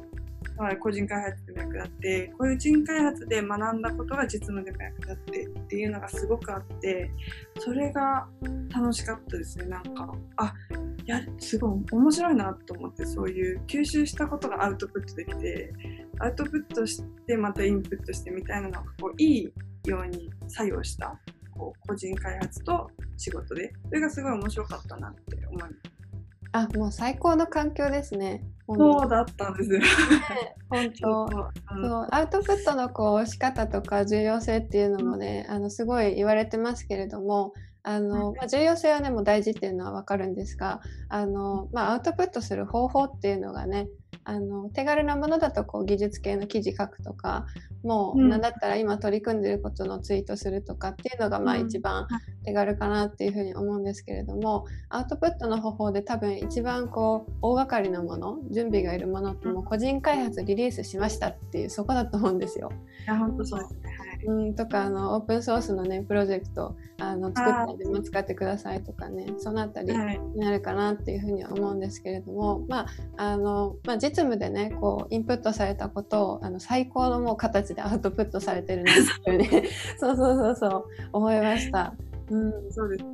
[0.58, 7.12] まあ、個人開発でも役立って個人開発で学んだことが実務でも役立ってっていうのがすごくあって
[7.60, 8.28] それが
[8.74, 9.66] 楽しかったですね。
[9.66, 10.54] なんかあ
[11.06, 15.74] やすごい面白いなと思ってそういう吸収したことがアウトプットできて
[16.20, 19.54] アウトプットしてまたインプットしてみたいなのがこういい
[19.90, 21.20] ように作用した
[21.52, 25.74] こう個人開発と仕事でそれがすごい面白かったなって思います。
[26.56, 28.44] あもう最高の環境ですね。
[28.68, 29.82] そうだったんですよ。
[30.70, 31.28] 本当、
[31.76, 43.88] うん、そうアウトプットのこう仕方とか重要性っていうのもね、あのすごい言われてますけれどもあの、まあ、重要性はねもう大事っていうのは分かるんですがあの、まあ、アウトプットする方法っていうのがね
[44.26, 47.46] あの手軽なものだとこう技術系の記事書くとか
[47.84, 52.08] もう何だったら今取り組んでることのツイートするとかっていうのがまあ一番
[52.46, 62.72] 手軽かなっていうふうに思うんですけれどもアウトプットの方法で多分一番こう大掛かりなもの準備がいるものってもう個人開発リリースしましたっていうそこだと思うんですよ。
[63.04, 63.93] いや本当そうですね
[64.26, 79.70] うんとかあのオープンソースのねプロジェクトあの作ったのでも使ってくださいとかねそのあたりになるかなっていうふうには思うんですけれども、まああのまあ、実務でねこうインプットされたことをあの最高のもう形でアウトプットされてるなっていうね。
[79.98, 81.94] そうそうそうそう思いました。
[82.30, 83.06] うん、そうです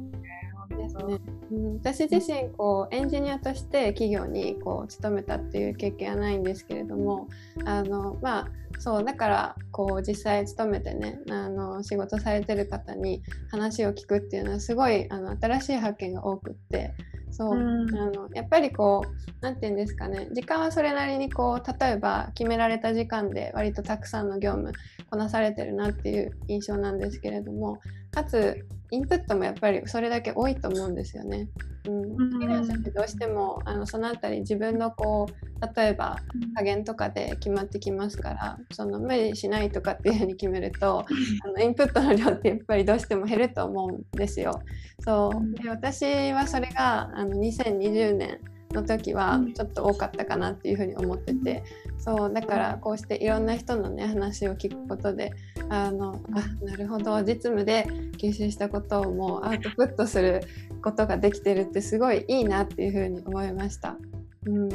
[0.80, 1.20] ですね、
[1.52, 7.28] うん、私自身こうエンジニアとして企業にこう勤めたっていう経験はないんですけれども
[7.66, 16.94] あのまあそうだからこう実際勤めてねあの仕事されてる方に話を聞くっていうのはすごいあの新しい発見が多くって
[17.32, 24.72] そう、うん、あのやっぱりこう何て言うんですかね時間はそれなりにこう例えば決められた時間で割とたくさんの業務
[25.10, 27.80] こなされてるなっていう印象なんですけれども
[28.12, 31.48] かつインプットもやっぱりそれだけ多いと思うんですよね。
[31.86, 36.18] うん、フリーランスってどうしてもあのそのあたり自分のこう例えば
[36.56, 41.06] 加減とかで決まってきますからその無理しないとかっていうふうに決めると
[41.46, 44.62] あのインプットの量ってやっぱりどうしても減ると思うんですよ。
[45.00, 45.62] そう。
[45.62, 48.40] で私はそれがあの2020年
[48.74, 51.64] の時はちょっと多かったかなっていうふうに思ってて
[52.00, 55.34] そうだからこうしていろんな人のね話を聞くことで
[55.70, 57.86] あのあなるほど実務で
[58.18, 60.42] 吸収したことをもうアウトプットする
[60.82, 63.98] ことができてるってすごいいいなっていうふうに思いました。
[64.46, 64.70] うん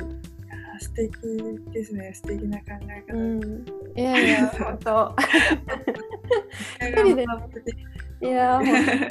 [0.81, 1.13] 素敵
[1.73, 2.13] ですね。
[2.15, 3.65] 素敵な考え方、うん、
[3.97, 5.17] いやいや 本当。
[6.81, 7.25] 一人で
[8.21, 9.05] いや 一人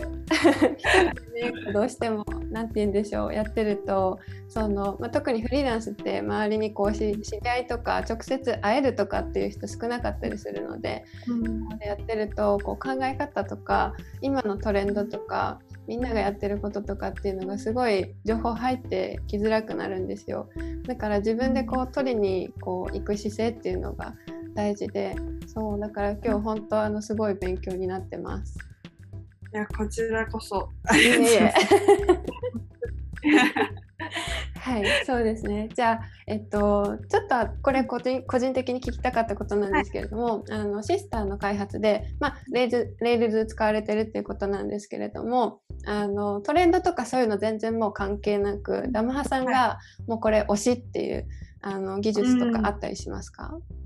[1.33, 3.33] でねどうしても何て言うんでしょう。
[3.33, 20.49] やってるとその、まあ、特にフリーランスって周りにこう知り合いとか直接会えるとかっていう人少なかったりするので、うん、やってるとこう考え方とか今のトレンドとかみんながやってることとかっていうのがすごい情報入ってきづらくなるんですよ
[20.87, 24.15] だから自分でこう取りにこう行く姿勢っていうのが
[24.55, 25.15] 大事で
[25.47, 28.57] そうだから今日本当あのすごい勉強になってます。
[29.53, 30.69] いやこちらこそ。
[30.95, 31.53] いえいえ
[34.63, 35.67] はい、そうですね。
[35.75, 51.27] じゃあ、えっと、ちょっとこれ個人個人的に聞きたかったことなんですけれども、はい、あの sister の開発で、まあ、レール Rails 使われてるっていうことなんですけれどもあのトレンドとかそういうの全然もう関係なくダムハさんがもうこれ推しっていう
[51.61, 53.82] あの技術とかあったりしますか、うん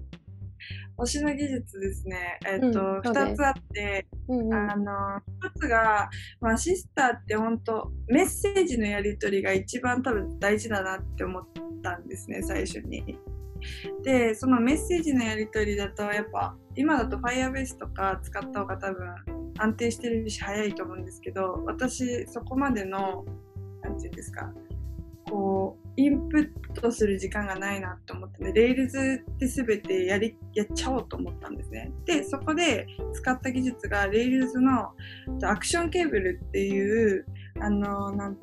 [0.98, 4.92] 推しの技術ですね、えっ、ー、と、うん、2つあって、うんうん、あの、
[5.44, 6.10] 1つが、
[6.42, 11.44] まあ、シスターって本当メッセージのやり取りが一番多分大事だなって思っ
[11.84, 13.20] たんですね、最初に。
[14.04, 19.16] で、そのメッセージのやり取りだと、やっぱ、今だと Firebase とか使った方が多分
[19.60, 23.26] 安定してるし早いと思うんですけど、私、そこまでの、
[23.82, 24.52] なんていうんですか、
[25.30, 31.92] こうインプットする時間がないなと思ってね、 Rails って全てやりやっちゃおうと思ったんですね。
[32.06, 34.92] で、そこで使った技術が Rails の
[35.44, 37.26] Action Cable っていう、
[37.60, 38.38] あの、なん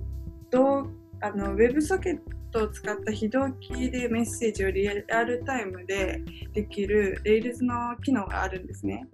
[0.51, 0.87] ど
[1.21, 6.21] あの WebSocket を使った非同期でメッセージをリアルタイムで
[6.53, 9.07] できる Rails の機能があるんですね。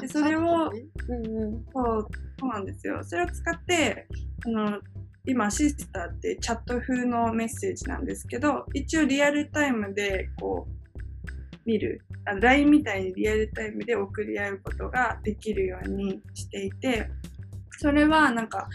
[0.00, 3.02] でそれを、ねうんうん、そうそうなんですよ。
[3.02, 4.06] それを使って
[4.46, 4.80] あの
[5.26, 17.08] 今 sister ってチャット風のメッセージなんですけど一応リアルタイムでこう見るあの LINE みたいにリアルタイムで送り合うことができるようにしていて
[17.78, 18.68] それはなんか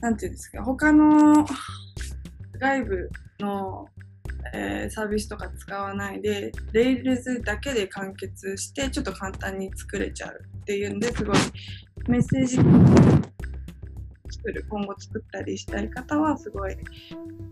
[0.00, 1.46] なんていうんですか他の
[2.58, 3.10] 外部
[3.40, 3.86] の、
[4.54, 11.36] えー、サービスとか使わないで Rails だけで完結してちょっと簡単に作れちゃうっていうんですごい
[12.08, 12.58] メッセージ
[14.30, 16.76] 作る今後作ったりしたい方はすごい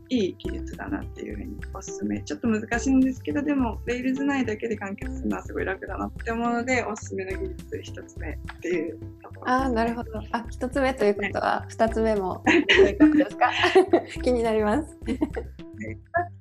[0.09, 2.20] いい技術だなっていうふうにおすすめ。
[2.22, 9.51] ちょっと難しいんですけどでも Rails 内だけで完結するのはすごい楽だなって思うのでおすすめの技術一つ目っていうところ。
[9.51, 10.11] ああなるほど。
[10.33, 13.51] あ一つ目ということは二つ目もどういうことですか？
[14.22, 14.97] 気になります。
[15.07, 15.16] 2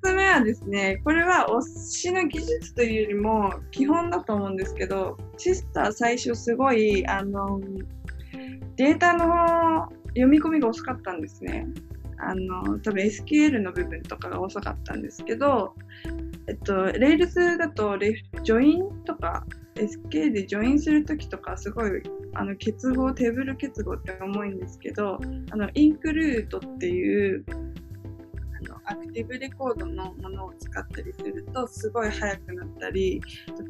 [0.02, 7.60] つ目はですねこれは推しの技術というよりも基本だと思うんですけどシスター最初すごいあの
[8.76, 11.68] データの読み込みが遅かったんですね。
[12.18, 15.74] あの多分 SQL の部分とかが遅かったんですけど、
[16.48, 19.44] えっと、Rails だとレジョインとか
[19.74, 22.02] SK でジョインするときとかすごい
[22.32, 33.20] あの結合テーブル結合って重いんですけどあのインクルートっていうあのアクティブレコードのものを使ったりするとすごい速くなったり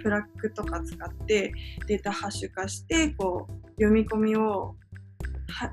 [0.00, 1.52] プラックとか使って
[1.88, 4.76] データハッシュ化してこう読み込みを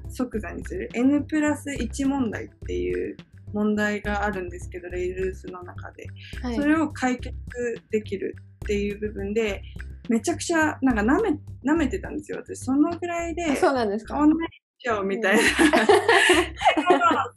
[0.10, 0.90] 即座にする。
[0.94, 3.18] N プラス1問題っていう
[3.54, 6.08] 問題があるんですけど Rails の中で、
[6.42, 7.36] はい、それを解決
[7.92, 9.62] できるっていう部分で
[10.10, 11.30] めちゃくちゃなんか舐め
[11.66, 12.40] 舐めてたんですよ。
[12.40, 14.16] 私そのぐらいでそうなんですか？
[14.16, 14.50] 変わんない
[14.86, 15.42] よみたいな、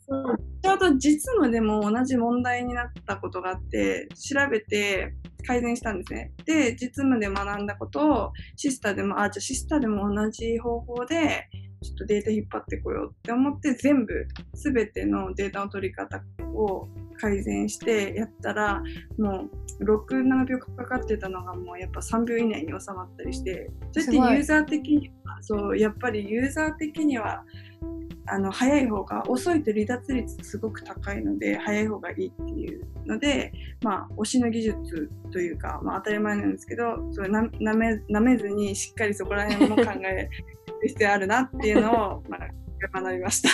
[0.63, 5.15] ちょうど実務でも同じ問題になったことがあって調べて
[5.47, 6.33] 改善したんですね。
[6.45, 11.45] で実務で学んだことをシスターでもあじゃあシスターでも同じ方法で
[11.83, 16.23] ちょっとデータ引っ張ってこようって思って全部全てのデータの取り方
[16.55, 18.83] を改善してやったら
[19.19, 19.49] も
[19.81, 27.43] う67秒かかってたのがもうやっぱ3秒以内に収まったりしてそれってユーザー的にはそうやっぱりユーザー的には
[28.29, 33.53] あの早い方が遅いと離脱率すごく高いので早い方がいいっていうので
[33.83, 37.43] まあ推しの技術というか、まあ、当たり前なんですけどそれな
[37.75, 40.29] めなめずにしっかりそこら辺も考え
[40.83, 42.41] 必要あるなっていうのを、 まあ、
[42.93, 43.49] 学びました。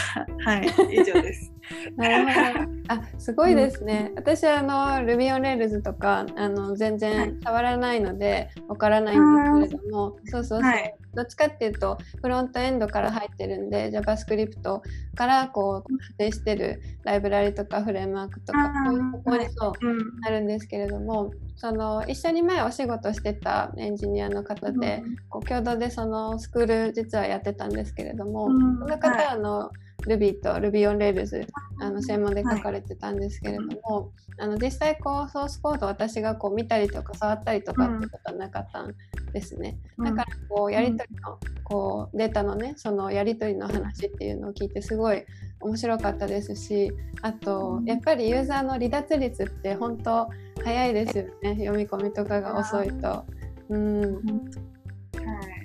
[0.44, 1.52] はい、以上です。
[1.96, 2.70] なるほど。
[2.88, 4.08] あ、すごいですね。
[4.10, 10.70] うん、私はあの Ruby on Rails とかあの全然触らないのでわからないんですけれども、そうそうそう。
[10.70, 14.80] はい、どっちかっていうとフロントエンドから入ってるんで JavaScript
[15.14, 21.30] からこう派生してるライブラリとかフレームワークとかそういう方向にそうなるんですけれども、
[21.62, 29.70] その一緒に前お仕事してたエンジニアの方で、こう共同でそのスクール実はやってたんですけれども、その方はあの、
[30.04, 31.46] Ruby と Ruby on Rails
[31.80, 38.92] あの専門で書かれてたんですけれども、あの実際こうソースコード私がこう見たりとか触ったりとかってことはなかったん
[39.32, 39.78] ですね。
[39.98, 45.24] だからこうやり取りのこうデータのねそのやり取りの話っていうのを聞いてすごい
[45.62, 46.92] 面白かったですし
[47.22, 50.28] あとやっぱりユーザーの離脱率って本当
[50.62, 51.56] 早いですよね。
[51.58, 53.24] 読み込みとかが遅いと。
[53.68, 55.62] うん、はい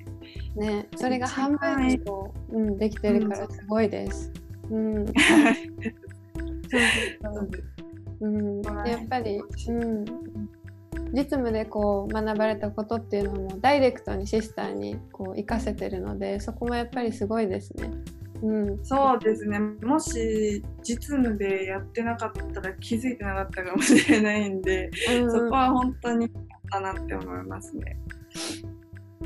[0.58, 4.32] ね、それが半分にこう、うん、できてるからすごいです。
[4.70, 5.06] うん。
[8.20, 10.04] うん、やっぱり、うん、
[11.12, 17.90] 実務でこう学ばれたことっていうのもダイレクトにシスターにこう活かせてるのでそこもやっぱりすごいですね。
[18.42, 19.58] うん、そうですね。
[19.58, 27.98] もし実務でやってなかったら気づいてなかったかもしれないんで、うん、そこは本当にあったなって思いますね。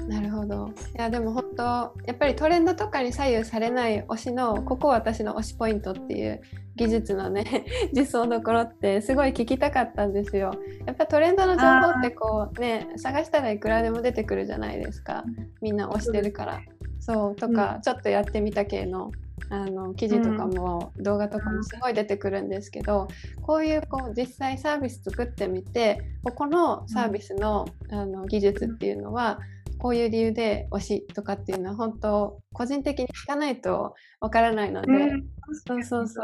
[0.09, 0.73] なるほど。
[0.97, 1.63] いやでも本当
[2.07, 6.41] やっぱりトレンドとかに左右されない推しのここ私の推しポイントっていう
[6.77, 10.53] 技術のね 実装どころってすごい聞きたかったんですよ。
[10.87, 15.25] やっぱトレンドの情報ってこうね探したらいくらでも出てくるじゃないですか。
[15.61, 16.61] みんな推してるから
[17.03, 19.11] そうとか、うん、ちょっとやってみた系の
[19.51, 23.09] あの記事とかも動画とかもすごい出てくるんですけど、
[23.43, 29.41] こういうこう実際サービス作ってみてここのサービスのあの技術っていうのは
[29.79, 35.25] こういう理由で推しとかっていうのは本当個人的に聞かないとわからないので、うん、
[35.67, 36.23] そうそうそ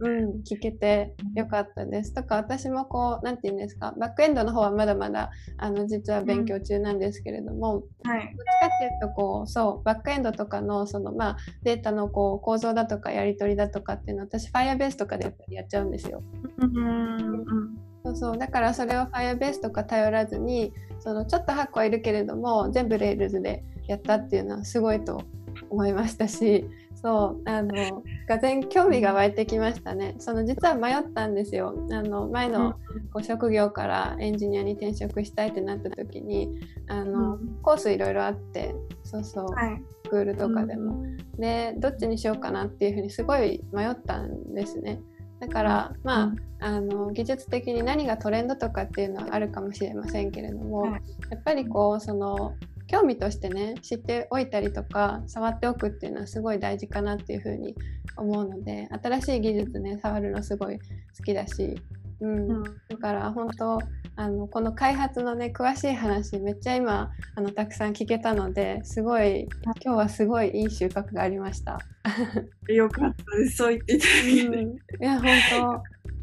[0.00, 2.14] うう、ん、聞けてよかったです。
[2.14, 16.22] とか私もこう何て言うんですかバックエンドの方はまだまだあの実は勉強中なんですけれども、うん、はい、どっちかっていうとこうそうバックエンドとかのその、まあ、データのこう構造だとかやり取りだとかっていうのは私 Firebase とかでやっぱりやっちゃうんですよ。
[16.58, 18.38] うん、うんそうそう。
[18.38, 25.22] だからそれを Firebase とか頼らずにそのちょっとハックはいるけれども全部 Rails でやったっていうのはすごいと
[25.70, 27.50] 思いましたしそう。
[27.50, 30.14] あのがぜ興味が湧いてきましたね。
[30.18, 31.74] その実は迷ったんですよ。
[31.90, 32.74] あの前の
[33.12, 36.48] こう職業からエンジニアに転職したいってなった時に
[36.88, 41.04] あの、コースいろいろあってそうそう、はい、スクールとかでも、
[41.38, 45.00] でどっちにしようかなっていうふうにすごい迷ったんですね。
[45.40, 50.92] だからまああの技術的に何がトレンドとかっていうのはあるかもしれませんけれども、や
[51.36, 52.54] っぱりこうその
[52.86, 57.74] 興味としてね知っておいたりとか触っておくっていうのはすごい大事かなっていうふうに
[58.16, 61.76] 思うので新しい技術ね触るのすごい好きだし、
[62.20, 63.78] うん、うん、だから本当
[64.16, 71.78] あのこの開発のね詳しい話めっちゃ今あのたくさん聞けたのですごい今日はすごいいい収穫がありました。
[72.68, 73.56] よかったです。
[73.56, 75.82] そう言っていただけて、うん、いや本当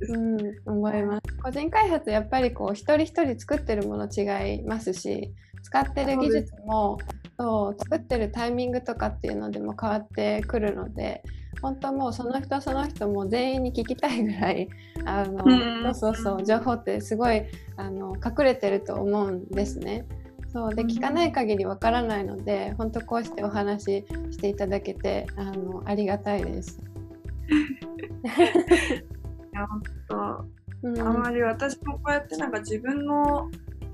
[0.13, 1.21] うん思います。
[1.41, 5.31] 個人開発やっぱりこう一人一人作ってるもの違いますし
[5.61, 6.97] 使ってる技術も
[7.39, 11.23] そう作ってるタイミングとかっていうのでも変わってくるので
[11.63, 14.67] 本当もうその人その人も全員に聞きたいぐらい
[15.05, 15.49] あの、う
[15.89, 17.43] ん、そうそうそう情報ってすごい
[17.77, 20.05] あの隠れてると思うんですね。
[20.51, 26.79] そうで聞かない限りわからないので本当こうしてお話ししていただけてあのありがたいです。
[27.49, 27.53] い
[29.55, 30.45] や本当、
[30.89, 33.49] うん、あまり私もこうやってなんか自分の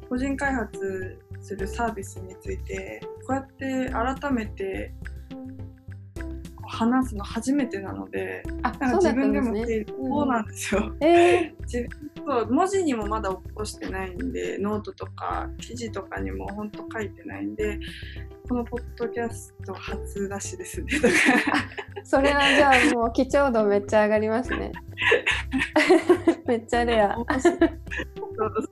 [0.10, 3.92] 個人開発するサービスについてこうやって
[4.22, 4.92] 改めて
[6.70, 11.88] 話すの初めてなのであ自分でもそうなんですよ、えー、 自
[12.30, 17.80] そう文字にもまだ起こしてないんでノートとか記事とかにも本当書いてないんで
[18.48, 21.00] このポッドキャスト初出しですね。
[21.00, 21.14] とか
[22.04, 24.72] それはじゃあもう貴重度めっちゃ上がりますね。
[26.48, 27.16] めっちゃレア。
[27.16, 27.52] そ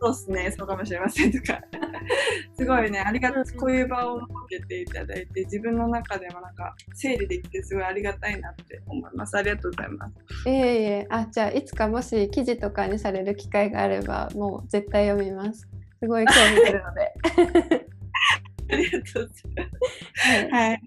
[0.09, 0.51] うですね。
[0.57, 1.61] そうかもしれませんとか。
[2.57, 2.99] すごいね。
[3.01, 9.37] ありがとうこういう場を設けていただいて自分の中でもなんか整理できてすごいありがたいなって思います。
[9.37, 10.13] ありがとうございます。
[10.47, 11.07] ええいえ。
[11.09, 15.67] あじゃあいつかもし記事とかにされる機会があればもう絶対読みます
[15.99, 17.87] すごい興味あるので
[18.69, 20.19] ありがとうございます。
[20.29, 20.51] はい。
[20.51, 20.81] はい、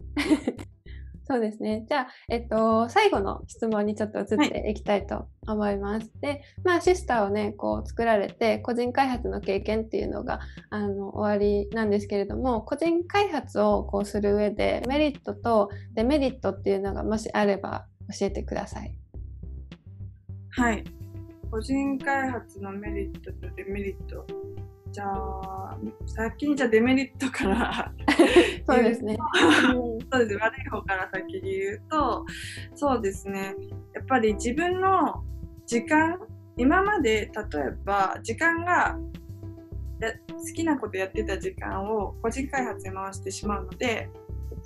[1.24, 1.84] そうですね。
[1.88, 6.10] じゃあ、えっと、最後の質問にちょっと移っていきたいと思います。
[6.22, 17.86] はい、で、まあ、シスターをね、こう作られて、個人開発の経験っていうのが、あの、終わりなんですけれども、個人開発をこうする上で、メリットとデメリットっていうのがもしあれば
[18.18, 18.94] 教えてください。
[20.50, 20.84] はい。
[21.50, 24.26] 個人開発のメリットとデメリット。
[24.92, 27.92] じゃあ先にじゃあデメリットから
[28.66, 29.16] そうですね
[30.10, 32.26] そうです悪い方から先に言うと
[32.74, 33.54] そうですね
[33.94, 35.22] やっぱり自分の
[35.64, 36.18] 時間
[36.56, 38.98] 今まで例えば時間が
[40.00, 44.10] 好きなことやってた時間を個人開発に回してしまうので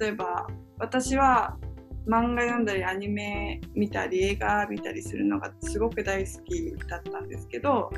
[0.00, 0.46] 例えば
[0.78, 1.58] 私は
[2.06, 7.90] 漫画読んだりアニメ見たり映画見たりするのがすごく大好きだったんですけど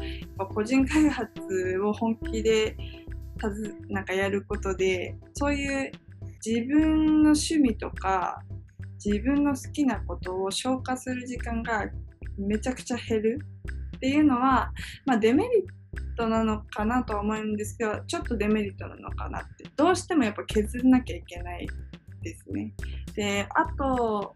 [0.55, 1.31] 個人開発
[1.85, 2.77] を本気で
[3.39, 5.93] たずなんかやることでそういう
[6.45, 8.41] 自分の趣味とか
[9.05, 11.87] 自分の好きなことを消化する時間が
[12.39, 13.39] めちゃくちゃ減る
[13.97, 14.71] っていうのは、
[15.05, 19.65] まあ、デメリットなのかなとは思うんですけどちょっとデメリットなのかなって。
[19.77, 21.67] どうしてもやっぱ削らなきゃいけない
[22.23, 22.75] ですね。
[23.15, 24.35] で、あと、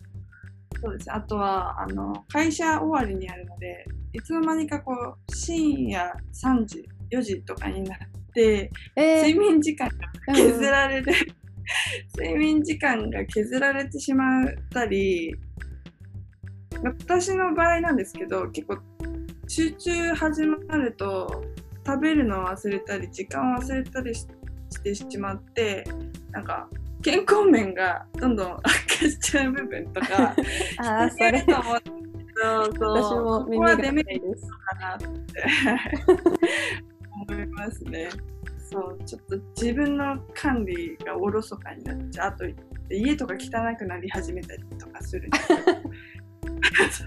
[0.80, 1.12] そうです。
[1.12, 7.98] あとはあの会社終わりにあるのでいつの間にかこう深夜3時4時とかになっ
[8.32, 9.88] て、えー、睡眠時間
[10.26, 11.12] が削られる、
[12.18, 15.34] うん、睡眠時間が削られてしまったり
[16.82, 18.78] 私の場合なんですけど結構
[19.48, 21.44] 集中始まると
[21.84, 24.26] 食べるのを忘れたり時間を忘れたりし
[24.82, 25.84] てしまって
[26.30, 26.70] なんか
[27.02, 30.34] 健康面がどんどん悪化しちゃう部分とか
[30.78, 31.64] ああそれと思
[32.42, 35.08] そうそう私も耳が痛いですかなって
[37.28, 38.08] 思いますね。
[38.70, 42.28] そうちょっと自分の管理がおろそかになっちゃう。
[42.28, 42.44] あと
[42.90, 45.52] 家とか汚くなり始めたりとかするんです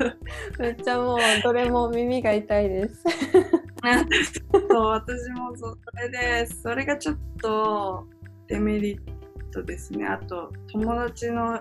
[0.04, 0.12] よ。
[0.60, 3.04] めっちゃもうどれも耳が痛いです。
[4.70, 8.08] そう私もそうそれでそれがちょっと
[8.48, 9.12] デメリッ
[9.54, 11.60] とですねあと友達の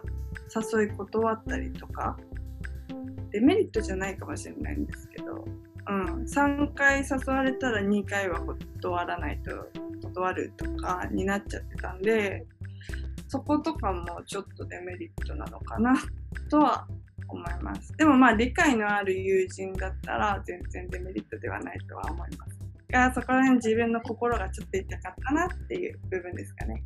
[0.55, 2.17] 誘い断ったりとか
[3.31, 5.45] デメリットじゃないかもしれないんですけど、
[5.89, 9.51] うん、3回誘われたら2回は断らないと
[10.09, 12.45] 断るとかになっちゃってたんで
[13.29, 15.95] そことかもちょっとデメリットなのかな
[16.51, 16.87] とは
[17.29, 22.63] 思いますでもまあ理解のある友人だったら全然デメリットではないとは思います
[22.93, 26.85] がそこら辺自分の心がちょっと痛かったなっていう部分ですかね。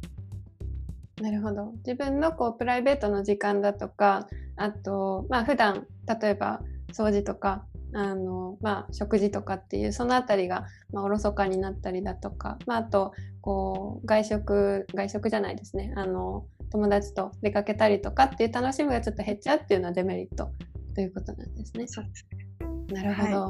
[1.20, 1.72] なるほど。
[1.78, 5.86] 自分のこうプライベートの時間だとかあとまあ普段
[6.20, 6.60] 例えば
[6.92, 7.64] 掃除とか
[7.94, 15.92] あの、まあ、食事とかっていうその辺りが、まあ、おろそかになったりだとか、まあ、あとこう外食外食じゃないですね。
[15.96, 20.50] あの友達と出かけたりとかっていう楽しみがちょっと減っちゃうっていうのはデメリット。
[20.96, 21.86] ということなんですね。
[21.86, 22.46] そうですね。
[22.90, 23.40] なるほど、はい、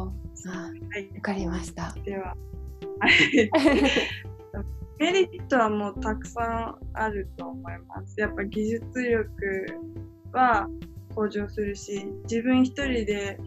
[0.48, 0.58] あ、
[0.90, 1.94] はい、分かりました。
[2.04, 2.36] では
[4.98, 8.18] メリットはもうたくさんあると思います。
[8.18, 9.26] やっぱ技術力
[10.32, 10.68] は
[11.14, 13.38] 向上するし、自分一人で、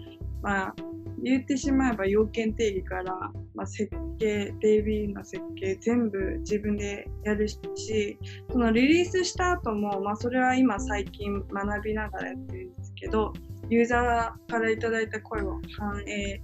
[0.41, 0.75] まあ、
[1.21, 3.13] 言ってしまえば要件定義から、
[3.53, 3.89] まあ、設
[4.19, 8.17] 計、DB の設計全部自分でやるし、
[8.51, 13.33] そのリリースした後も、まあそれは今最近学びながらやってるんですけど、
[13.69, 16.41] ユーザーからいただいた声を反映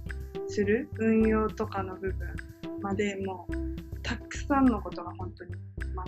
[0.48, 2.28] する運用とかの部分
[2.82, 5.50] までもうたくさんのことが本当に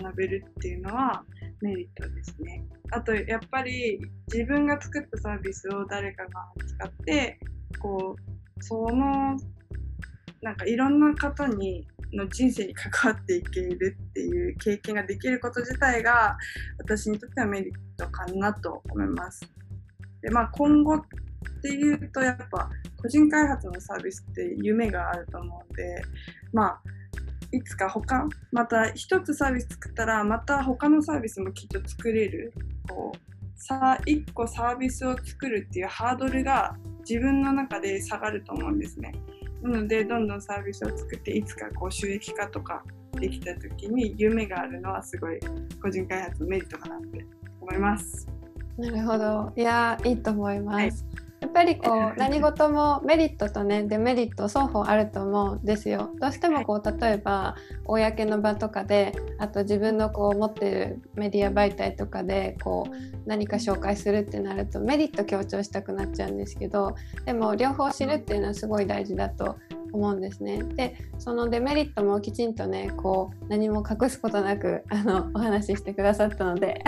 [0.01, 1.21] 学べるっていうのは
[1.61, 2.63] メリットですね。
[2.91, 3.99] あとやっぱり
[4.31, 6.29] 自分が作ったサービスを誰かが
[6.65, 7.37] 使って
[7.77, 9.37] こうその
[10.41, 16.37] なんかいろんな方にの人生に関わっていけるっていう経験ができること自体が
[16.79, 19.41] 私にとってはメリットかなと思います。
[20.21, 21.01] でまあ今後っ
[21.61, 22.69] ていうとやっぱ
[23.01, 26.01] 個人開発のサービスって夢があると思うんで
[26.53, 26.81] まあ
[27.51, 32.53] いつか他また一つサービス作ったらまた他のサービスもきっと作れる
[32.87, 36.75] こうさ一個サービスを作るっていうハードルが
[37.07, 39.13] 自分の中で下がると思うんですね。
[39.61, 42.83] なのでどんどんサービスを作っていつかこう収益化とか
[43.19, 45.39] できた時に夢があるのはすごい
[45.81, 47.25] 個人開発のメリットかなって
[47.59, 48.27] 思います。
[48.77, 49.51] なるほど。
[49.57, 50.75] いや、いいと思います。
[50.77, 56.09] はいやっぱりこう 何事もメリットとねデメリット双方あると思うんですよ。
[56.19, 62.93] どうしてもこう例えば公の場とかであと自分のこう持ってるメディア媒体とかでこう
[63.25, 69.55] 何か紹介するってなるとメリット強調したくなっちゃうんですけどでも両方知るっていうのはすごい大事だと
[69.91, 70.61] 思うんですね。
[70.75, 76.83] でそのデメリットもきちんとねこう何も隠すことなくあのお話ししてくださったので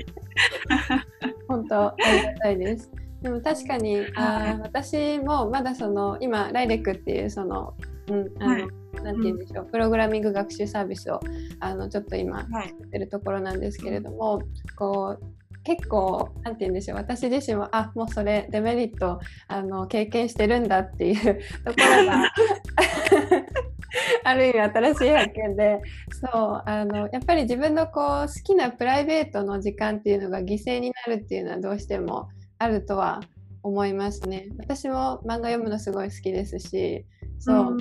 [1.48, 2.90] 本当ありがたいです。
[3.22, 7.74] でも確かにあ私もまだその今ライレックっていうその、
[8.08, 8.66] うんあのはい、
[9.02, 11.20] なんて言うんでしょう、うん、プログラミング学習サービスを
[11.60, 14.46] あのちょっと今作ってるところなんですけれども、はい、
[14.76, 15.36] こう
[15.66, 22.30] 結構なんて言うんでしょう私自身はあもうそれデメリットあの経験してるんだっていう ところが
[24.22, 25.80] ある意味新しい発見で
[26.12, 33.20] そうあのやっぱり自分のこう好きなプライベートの時間っていうのが犠牲になるっていうのはどうしてもあるとは
[33.62, 34.48] 思いますね。
[34.58, 37.04] 私も漫画読むのすごい好きですし
[37.38, 37.78] そう、うん、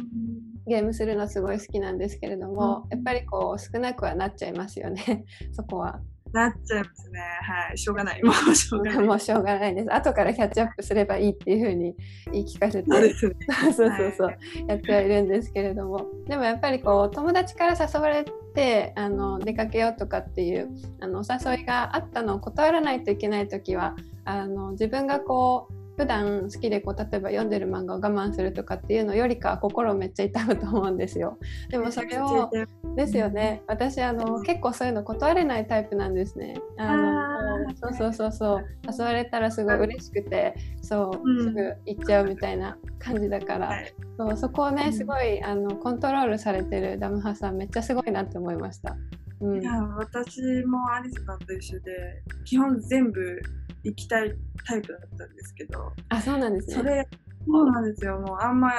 [0.67, 5.99] ゲームするのすごい好きなんですけれども、うん、やっぱりこう少なくはなっちゃいますよね そこは。
[6.33, 7.19] なっちゃいますね。
[7.19, 7.77] はい。
[7.77, 8.21] しょうがない。
[8.21, 9.05] もうしょうがない。
[9.05, 9.93] もうしょうがないです。
[9.93, 11.95] 後からキャッチアップすればいいっていうふうに
[12.33, 13.33] 言い聞かせて、そう
[13.71, 18.33] そうそうそう、はい、やってはいるんですけれども、でもやっぱりこう友達から誘われて
[18.95, 31.37] あの出かけようとかっていうあのお誘いがあったのを断らないといけない時はあの自分がこう普段好きでこう例えば読んでる漫画を我慢するとかっていうのよりかは心めっちゃ痛むと思うんですよ。
[31.69, 32.49] でもそれを
[32.95, 33.63] ですよね。
[33.67, 36.55] 私あの結構そういうの断れないタイプなんですね。
[36.77, 38.65] あのそうそうそうそう。
[38.97, 43.71] 誘われたらすごい嬉しくてそうすぐ行っちゃうみたいな感じだから、
[44.17, 48.95] そうそこをねすごいあのコントロールされてるダムハさんめっちゃすごいなって思いました。
[49.41, 53.41] うん、いや私もアリスさんと一緒で基本全部
[53.85, 54.33] 行きたい
[54.65, 56.73] タイプだったんですけどあそうなんですね。
[56.75, 57.07] それ
[57.47, 58.17] そうなんですよ。
[58.19, 58.71] もうあんま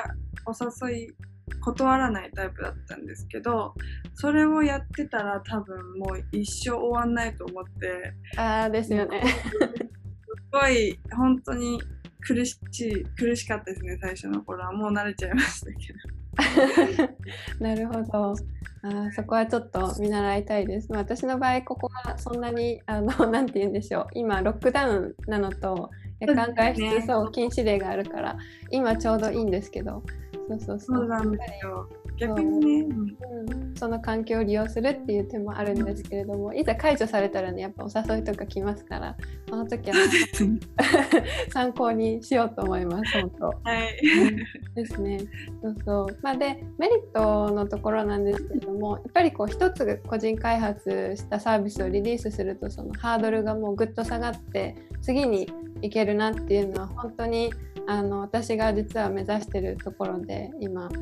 [0.45, 1.15] お誘い
[1.61, 3.73] 断らないタイプだったんですけど
[4.15, 9.23] それをやってたら多分もう一生終わんないと思ってああですよね。
[9.25, 11.81] すごい本当に
[12.21, 14.73] 苦しい苦しかったですね最初の頃は。
[14.73, 16.16] もう慣れちゃいましたけど
[17.61, 18.35] なるほど
[18.83, 20.89] あそこはちょっと見習いたいです。
[20.93, 24.07] 私の場合、ここはそんなに、あの、 なんて言うんでしょう。
[24.15, 28.37] 今、ロックダウンなのと、夜間外出そう禁止令があるから、
[28.71, 30.03] 今ちょうどいいんですけど、
[30.49, 30.99] そうそうそう。
[30.99, 31.89] そうなんですよ。
[32.19, 39.17] 逆にね、うん、その環境を利用するっていう手もあるんですけれども、いざ解除されたらね、やっぱお誘いとか来ますから、
[39.49, 39.97] その時は
[41.53, 43.47] 参考にしようと思います、本当。
[43.47, 43.55] は
[43.85, 44.75] い。
[44.75, 45.19] ですね。
[45.63, 46.19] そうそう。
[46.23, 55.51] まあ、で、メリットのところなんですけれども、やっぱりこう、一つ個人開発したサービスをリリースすると、そのハードルがもうぐっと下がって、次に
[55.83, 57.53] 行けるなっていうのは、本当に
[57.87, 60.93] あの私が実は目指してるところで今、はい、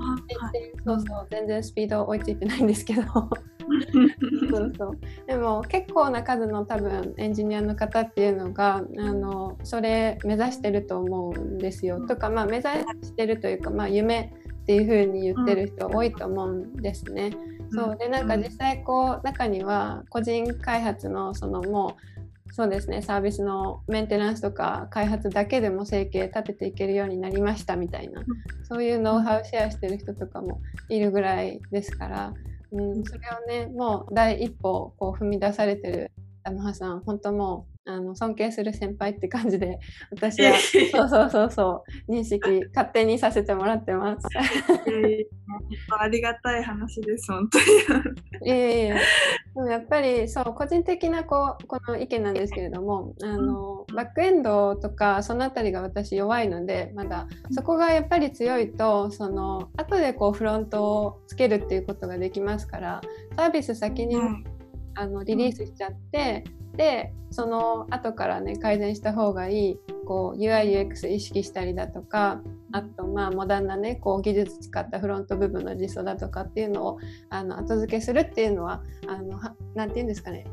[0.85, 3.03] そうそう全然スピード追いついてないんですけど。
[4.51, 4.99] そうそう。
[5.27, 12.01] でも結構な数の多分エンジニアの方っていうのがあのそれ目指してると思うんですよ。
[12.07, 12.69] とかまあ目指
[13.03, 17.31] してるというか、まあ、夢っていう風に言ってる人多いと思うんですね。
[17.71, 17.97] そう。
[17.97, 22.14] でなんか実際こう中には個人開発のそのもう
[22.57, 23.03] そうですね。
[23.03, 28.23] サービスのメンテナンスとか開発だけでも生計立てていけるようになりましたみたいな。
[28.63, 32.33] そういうノウハウシェアしてる人とかもいるぐらいですから。
[32.71, 36.13] うん、それをねもう第一歩こう踏み出されてる
[36.45, 39.79] ダムハさん本当もうあの尊敬する先輩って感じで
[40.11, 42.41] 私はそうそうそうそう認識
[42.75, 44.27] 勝手にさせてもらってます。
[44.87, 45.27] えー、
[45.99, 47.65] ありがたい話です本当に。
[48.47, 48.95] いえいえ
[49.55, 63.01] でもやっぱりそう個人的なこうこの意見なんですけれどもあの、バックエンドとかその辺りが私弱いのでまだそこがやっぱり強いとその後でこうフロントをつけるっていうことができますから
[63.37, 64.17] サービス先に、
[64.95, 66.45] あのリリースしちゃって
[66.77, 76.99] でその後からね改善した方がいいこう UIUX 意識したりだとかあとまあモダンなねこう技術使ったフロント部分の実装だとかっていうのを
[77.31, 78.83] あの後付けするっていうのは
[79.75, 80.47] 何て言うんですかね。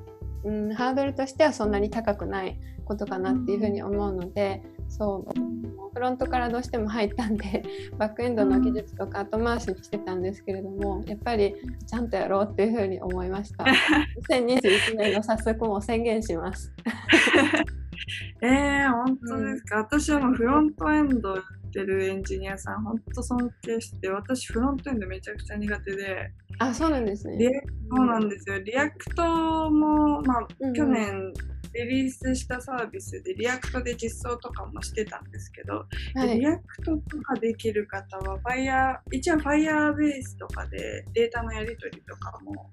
[0.43, 5.61] うんハードルとしてはそんなに高くないことかなっていうふうに思うのでそう。
[5.93, 7.63] フロントからどうしても入ったんで
[7.97, 13.65] バックエンドの技術とか後回しにしてたんですけれどもやっぱりちゃんとやろうっていうふうに思いました。
[14.29, 16.73] 2021年の早速もう宣言します。
[18.41, 21.35] えー、本当ですか、うん、私はもうフロントエンド
[21.71, 26.31] ってるエンジニアさん本当尊敬して私フロントエンドめちゃくちゃ苦手で。
[26.59, 27.49] あそうなんですね。
[27.89, 28.59] そうなんですよ。
[28.61, 29.23] React
[29.71, 31.33] もまあ、うん、去年
[31.73, 42.69] リリースしたサービスで React で実装とかもしてたんですけど、はい、 React とかできる方は Fire 一応 Firebase とかでデータのやり取りとかも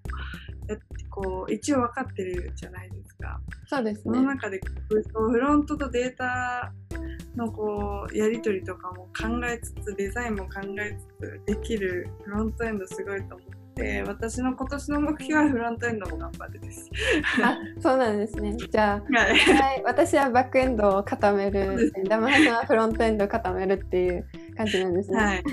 [1.10, 3.40] こう一応分かってるじゃないですか。
[3.66, 4.02] そうですね。
[4.04, 6.72] その中でフロントとデータ
[7.38, 13.58] のこうやり取りとかも考えつつデザインも考えつつできるフロントエンドすごいと思って。
[14.08, 16.90] 私の今年の目標はフロントエンドも頑張るです。
[17.44, 18.56] あ、そうなんですね。
[18.56, 24.26] じゃあ、はい、はい、私はバックエンドを固める、ダマさんはフロントエンドを固めるっていう
[24.56, 25.16] 感じなんですね。
[25.16, 25.44] はい。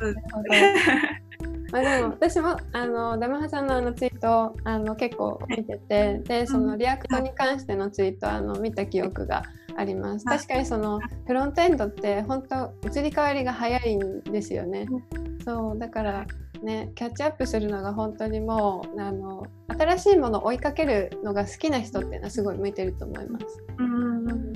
[0.00, 1.30] そうです
[1.72, 9.44] まあ、でも私もあのだむはさんのあのツイートあの結構見ててでその React に関してのツイートあの見た記憶が
[9.80, 10.24] あります。
[10.24, 14.86] 確かにそのフロントエンドって本当移り変わりが早いんですよね。
[15.44, 16.26] そうだから
[16.62, 23.46] ねキャッチアップするのが本当にもうあの新しいものを追いかけるのが好きな人っていうのはすごい向いてると思います。
[23.78, 24.52] うん。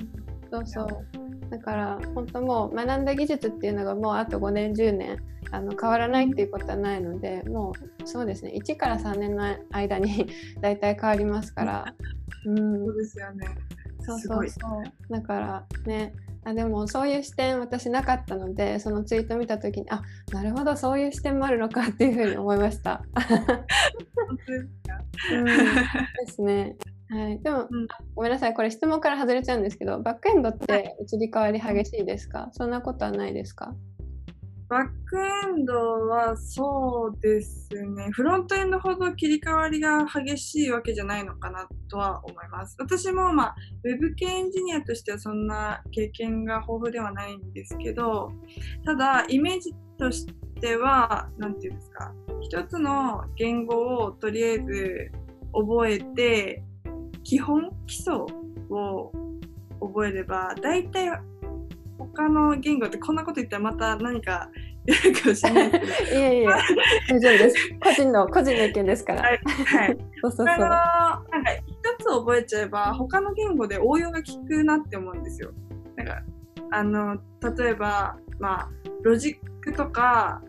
[0.51, 1.49] そうそう。
[1.49, 5.17] だから本当もう学んだ技術っていうのがもうあと5年10年
[5.51, 7.73] あの変わらないっていうことはないのでも
[8.03, 8.53] うそうですね。
[8.55, 10.27] 1から3年の間に
[10.61, 11.95] 大体変わりますから。
[12.45, 13.47] うん、そうですよね。
[14.05, 14.83] そうそうそう。
[15.09, 16.13] だからね
[16.47, 23.01] あでもそういう視点私なかったのでそのツイート見た時にあなるほどそういう視点もあるのかっていうふうに思いました。
[25.31, 25.45] うん、
[26.25, 26.75] ですね。
[27.09, 28.53] はい、でも、うん、ごめんなさい。
[28.53, 32.49] これ質問から外れちゃうんですけどバックエンドって移り変わり激しいですか？
[32.51, 33.73] そんなことはないですか？
[34.67, 35.73] バックエンド
[36.07, 42.75] はそうですね、フロントエンドほど切り替わりが激しいわけじゃないのかなとは思います。
[42.79, 48.31] 私も、まあ、ウェブ系エンジニアとしてはそんな経験が豊富ではないんですけど、
[48.83, 50.25] ただ、イメージとし
[50.59, 52.11] ては、何て言うんですか、
[52.41, 55.11] 一つの言語をとりあえず
[55.53, 56.63] 覚えて、
[57.23, 58.13] 基本、基礎
[58.69, 59.11] を
[59.79, 61.09] 覚えれば、大体
[61.97, 64.49] 他の言語ってこんなこと言ったらまた何か
[64.85, 65.81] やるかもしれない
[66.11, 66.59] いやいや
[67.09, 67.55] 大丈夫です。
[67.81, 69.21] 個人の個人の意見ですから。
[69.23, 70.45] はい、はい、そうそうそう。
[70.47, 71.23] なんか
[71.65, 75.51] 一つ覚えちゃえば他の言語で応用が効くなって思うんですよ。
[75.95, 76.21] なんか
[76.71, 77.17] あの
[77.57, 78.69] 例えばまあ
[79.03, 80.41] ロジックとか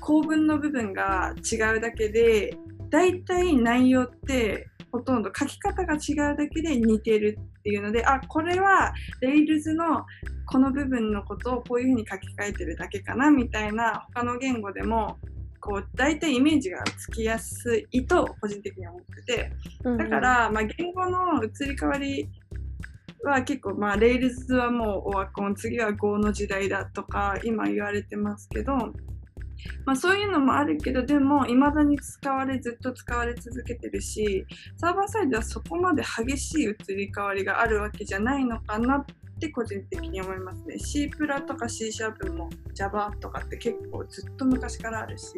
[0.00, 2.56] 構文の部分が違うだけで
[2.90, 10.06] 大体内容ってほとんど書き方が違うだけで似てるっていうのであこれは Rails の
[10.46, 15.18] この部分のことをこういうふうに書き換えてるだけかなみたいな他の言語でも
[15.58, 19.52] こう大体イメージがつきやすいと個人的には思ってて
[19.98, 22.28] だから、まあ、言語の移り変わり
[23.24, 28.92] は結構まあ Rails はもうオワコン次は Go の時代だとか今言われてますけど
[29.84, 34.46] まあ、そういうのもあるけどでもいまだに使われずっと使われ続けてるし
[34.76, 39.06] サーバーサイドはそこまで激しい移り変わりがあるわけじゃないのかなっ
[39.40, 45.32] て個人的に思いますね C プラとか C シャープも Java とかって結構ずっと昔からあるし、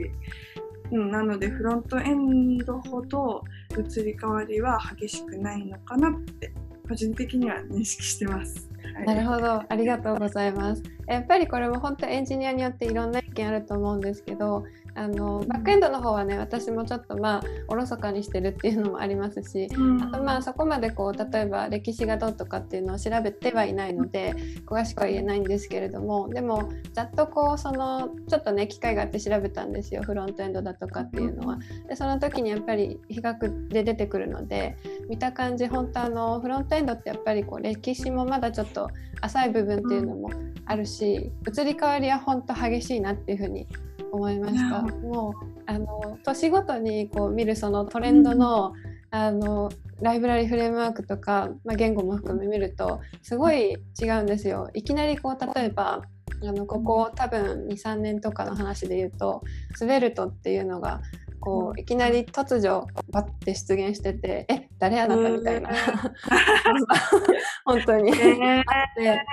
[0.93, 6.53] うん、なのでフロントエンドほど移り変わりは激しくないのかなって
[6.89, 8.71] 個人的には認識してます。
[9.05, 10.83] なるほど、ありがとうございます。
[11.07, 14.65] やっぱりこれも本当エンジニアによっていろんな意見あると思うんですけど、
[14.97, 24.35] あのバックエンドの方はね私もちょっとまあおろそかにしてるっていうのもありますし、あとまあそこまでこう例えば歴史がどうとかっていうのを調べてはいないので
[24.65, 31.59] 詳しくは言えないんですけれどもでもざっとこうそのちょっとね機会があって調べたんですよフロントエンドだとかっていうのは。
[31.89, 34.77] でその時にやっぱり比較で出てくるので
[35.11, 38.89] 見た感じ本当あのフロントエンドってやっぱりこう歴史もまだちょっと
[39.21, 40.31] 浅い部分っていうのも
[40.65, 43.67] あるし移り変わりは本当激しいなっていうふうに
[44.13, 44.83] 思いました。
[44.83, 45.35] もう
[45.67, 48.73] あの年ごとにこう見るそのトレンドの、
[49.11, 54.69] あのライブラリフレームワークとか、まあ、言語も含め見るとすごい違うんですよ。
[54.75, 56.03] いきなりこう例えば
[56.43, 59.43] あのここ多分23年とかの話で言うと
[59.75, 61.01] スベルトっていうのが
[61.47, 65.71] こういきなり突如バッて出現してて「え誰あなた?」みたいな。
[67.65, 68.65] 本当に、えー、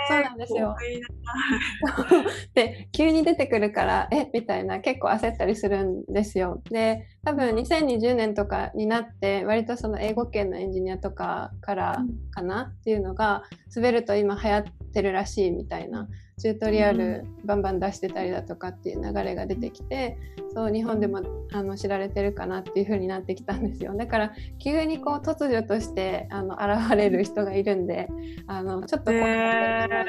[0.07, 0.75] そうなんですよ。
[2.53, 6.61] で急に出てくるから「えみたいな結構焦ったりするんですよ。
[6.69, 12.73] で多分2020年とかになって割とその英語圏のエンジニアとかからかな？
[12.79, 13.43] っていうのが
[13.75, 16.07] 滑ると今流行ってるらしいみたいな
[16.37, 20.17] チュートリアルバンバン出してたりだとかっていう流れが出てきて
[20.53, 21.21] そう日本でも
[21.51, 23.95] あの知られてるかなっていう風になってきたんですよ。
[23.95, 28.07] だから急にこう突如としてあの現れる人がいるんで
[28.47, 30.05] あのちょっと怖かったり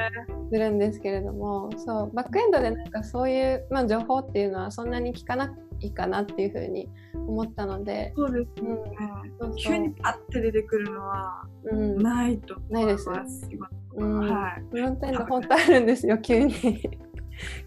[0.50, 5.54] するんですけれども、えー、そうバックエンドでなんかそういう、まあ、情報っていうのはそんなに聞かな
[5.88, 8.76] いかなっていう風に思ったのでそうですね、
[9.40, 13.64] うん、急にパッて出てくるのはないと思います、うん
[13.96, 14.64] うん、はい。
[14.70, 16.54] フロントエンド本当あるんですよ、急に。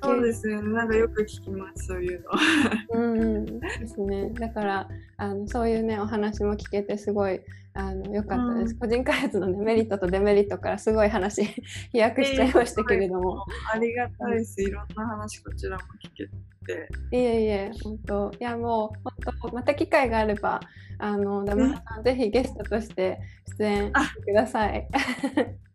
[0.01, 2.99] そうですね、なんかよく聞きます、そういうの。
[2.99, 4.30] うん、うん、ですね。
[4.32, 7.41] だからあのそういうねお話も聞けてすごい
[7.74, 11.43] あの良かったです、うん、個人開発の、ね、メリットとデメリットからすごい話
[11.91, 13.45] 飛躍しちゃいましたけれども。
[13.72, 16.88] ありがたいです、いろんな話こちらも聞けて。
[17.11, 20.59] いえいえ、本当いやもう本当また機会があれば
[20.99, 23.20] あのダムさんぜひゲストとして
[23.57, 24.88] 出演してください。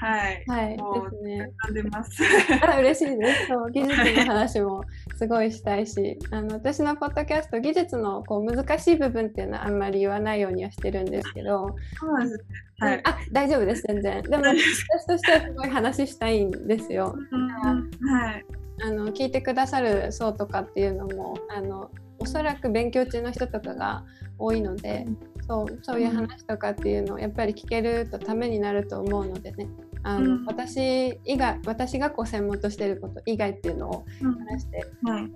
[0.00, 0.44] はい。
[0.46, 0.76] はい。
[0.76, 0.82] で
[1.16, 1.52] すね。
[1.72, 2.22] でます。
[2.62, 3.46] あ、嬉しいです。
[3.46, 4.84] そう、技術の話も
[5.16, 11.74] すごいしたいし、あの私のポッドキャスト技術のこう難しい部分っていうのはあんまり言わないようにはしてるんですけど。
[11.98, 12.44] そうです
[12.80, 13.00] はい。
[13.04, 14.22] あ、大丈夫です全然。
[14.22, 17.16] でも 私としてはすごい話したいんですよ。
[17.32, 18.44] はい。
[18.80, 21.90] あの聞いてくださる層とかっていうのもあの
[22.20, 24.04] おそらく勉強中の人とかが
[24.38, 25.06] 多いので、
[25.48, 29.68] そうそういう話とかっていうのをやっぱり聞けるとためになると思うのでね。
[30.02, 34.86] あの、うん、私以外私がこう専門としていること以外っていうのを話して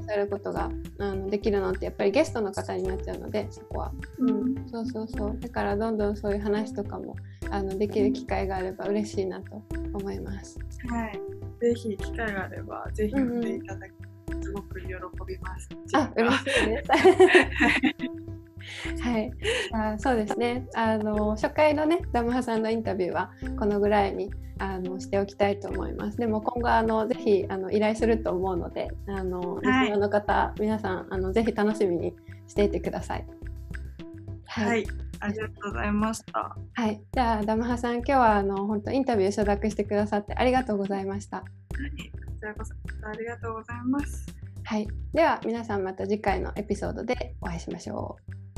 [0.07, 5.39] さることが、うん、あのできるのってやっぱりゲストの方になっちゃうのでそこは、うん、そうそうそう。
[5.41, 7.17] だからどんどんそういう話とかも
[7.51, 9.63] あのできる機会があれば嬉しいなと
[9.95, 10.59] 思います。
[10.89, 11.21] はい、
[11.61, 13.93] ぜひ機会があればぜひ読んでいただき、
[14.33, 14.87] うん、すごく喜
[15.27, 15.69] びます。
[15.95, 16.91] あ嬉しいです。
[19.01, 19.33] はい、
[19.73, 32.15] あそうですねあの初回のねダムハさんのインタビューはこのぐらいにあのしておきたいと思いますでも今後あのぜひあの依頼すると思うのであの、リスナーの方皆さんあのぜひ楽しみに
[32.47, 33.27] していてください。
[34.47, 34.87] はい、はい
[35.23, 36.57] ありがとうございました。
[36.75, 41.37] はい、じゃあダムハさん今日はあの本当インタビュー承諾してくださってありがとうございました。
[41.37, 42.75] はい、こちらこそ
[43.09, 44.27] ありがとうございます。
[44.65, 48.52] はい、では皆さんまた次回のエピソードでお会いしましょう。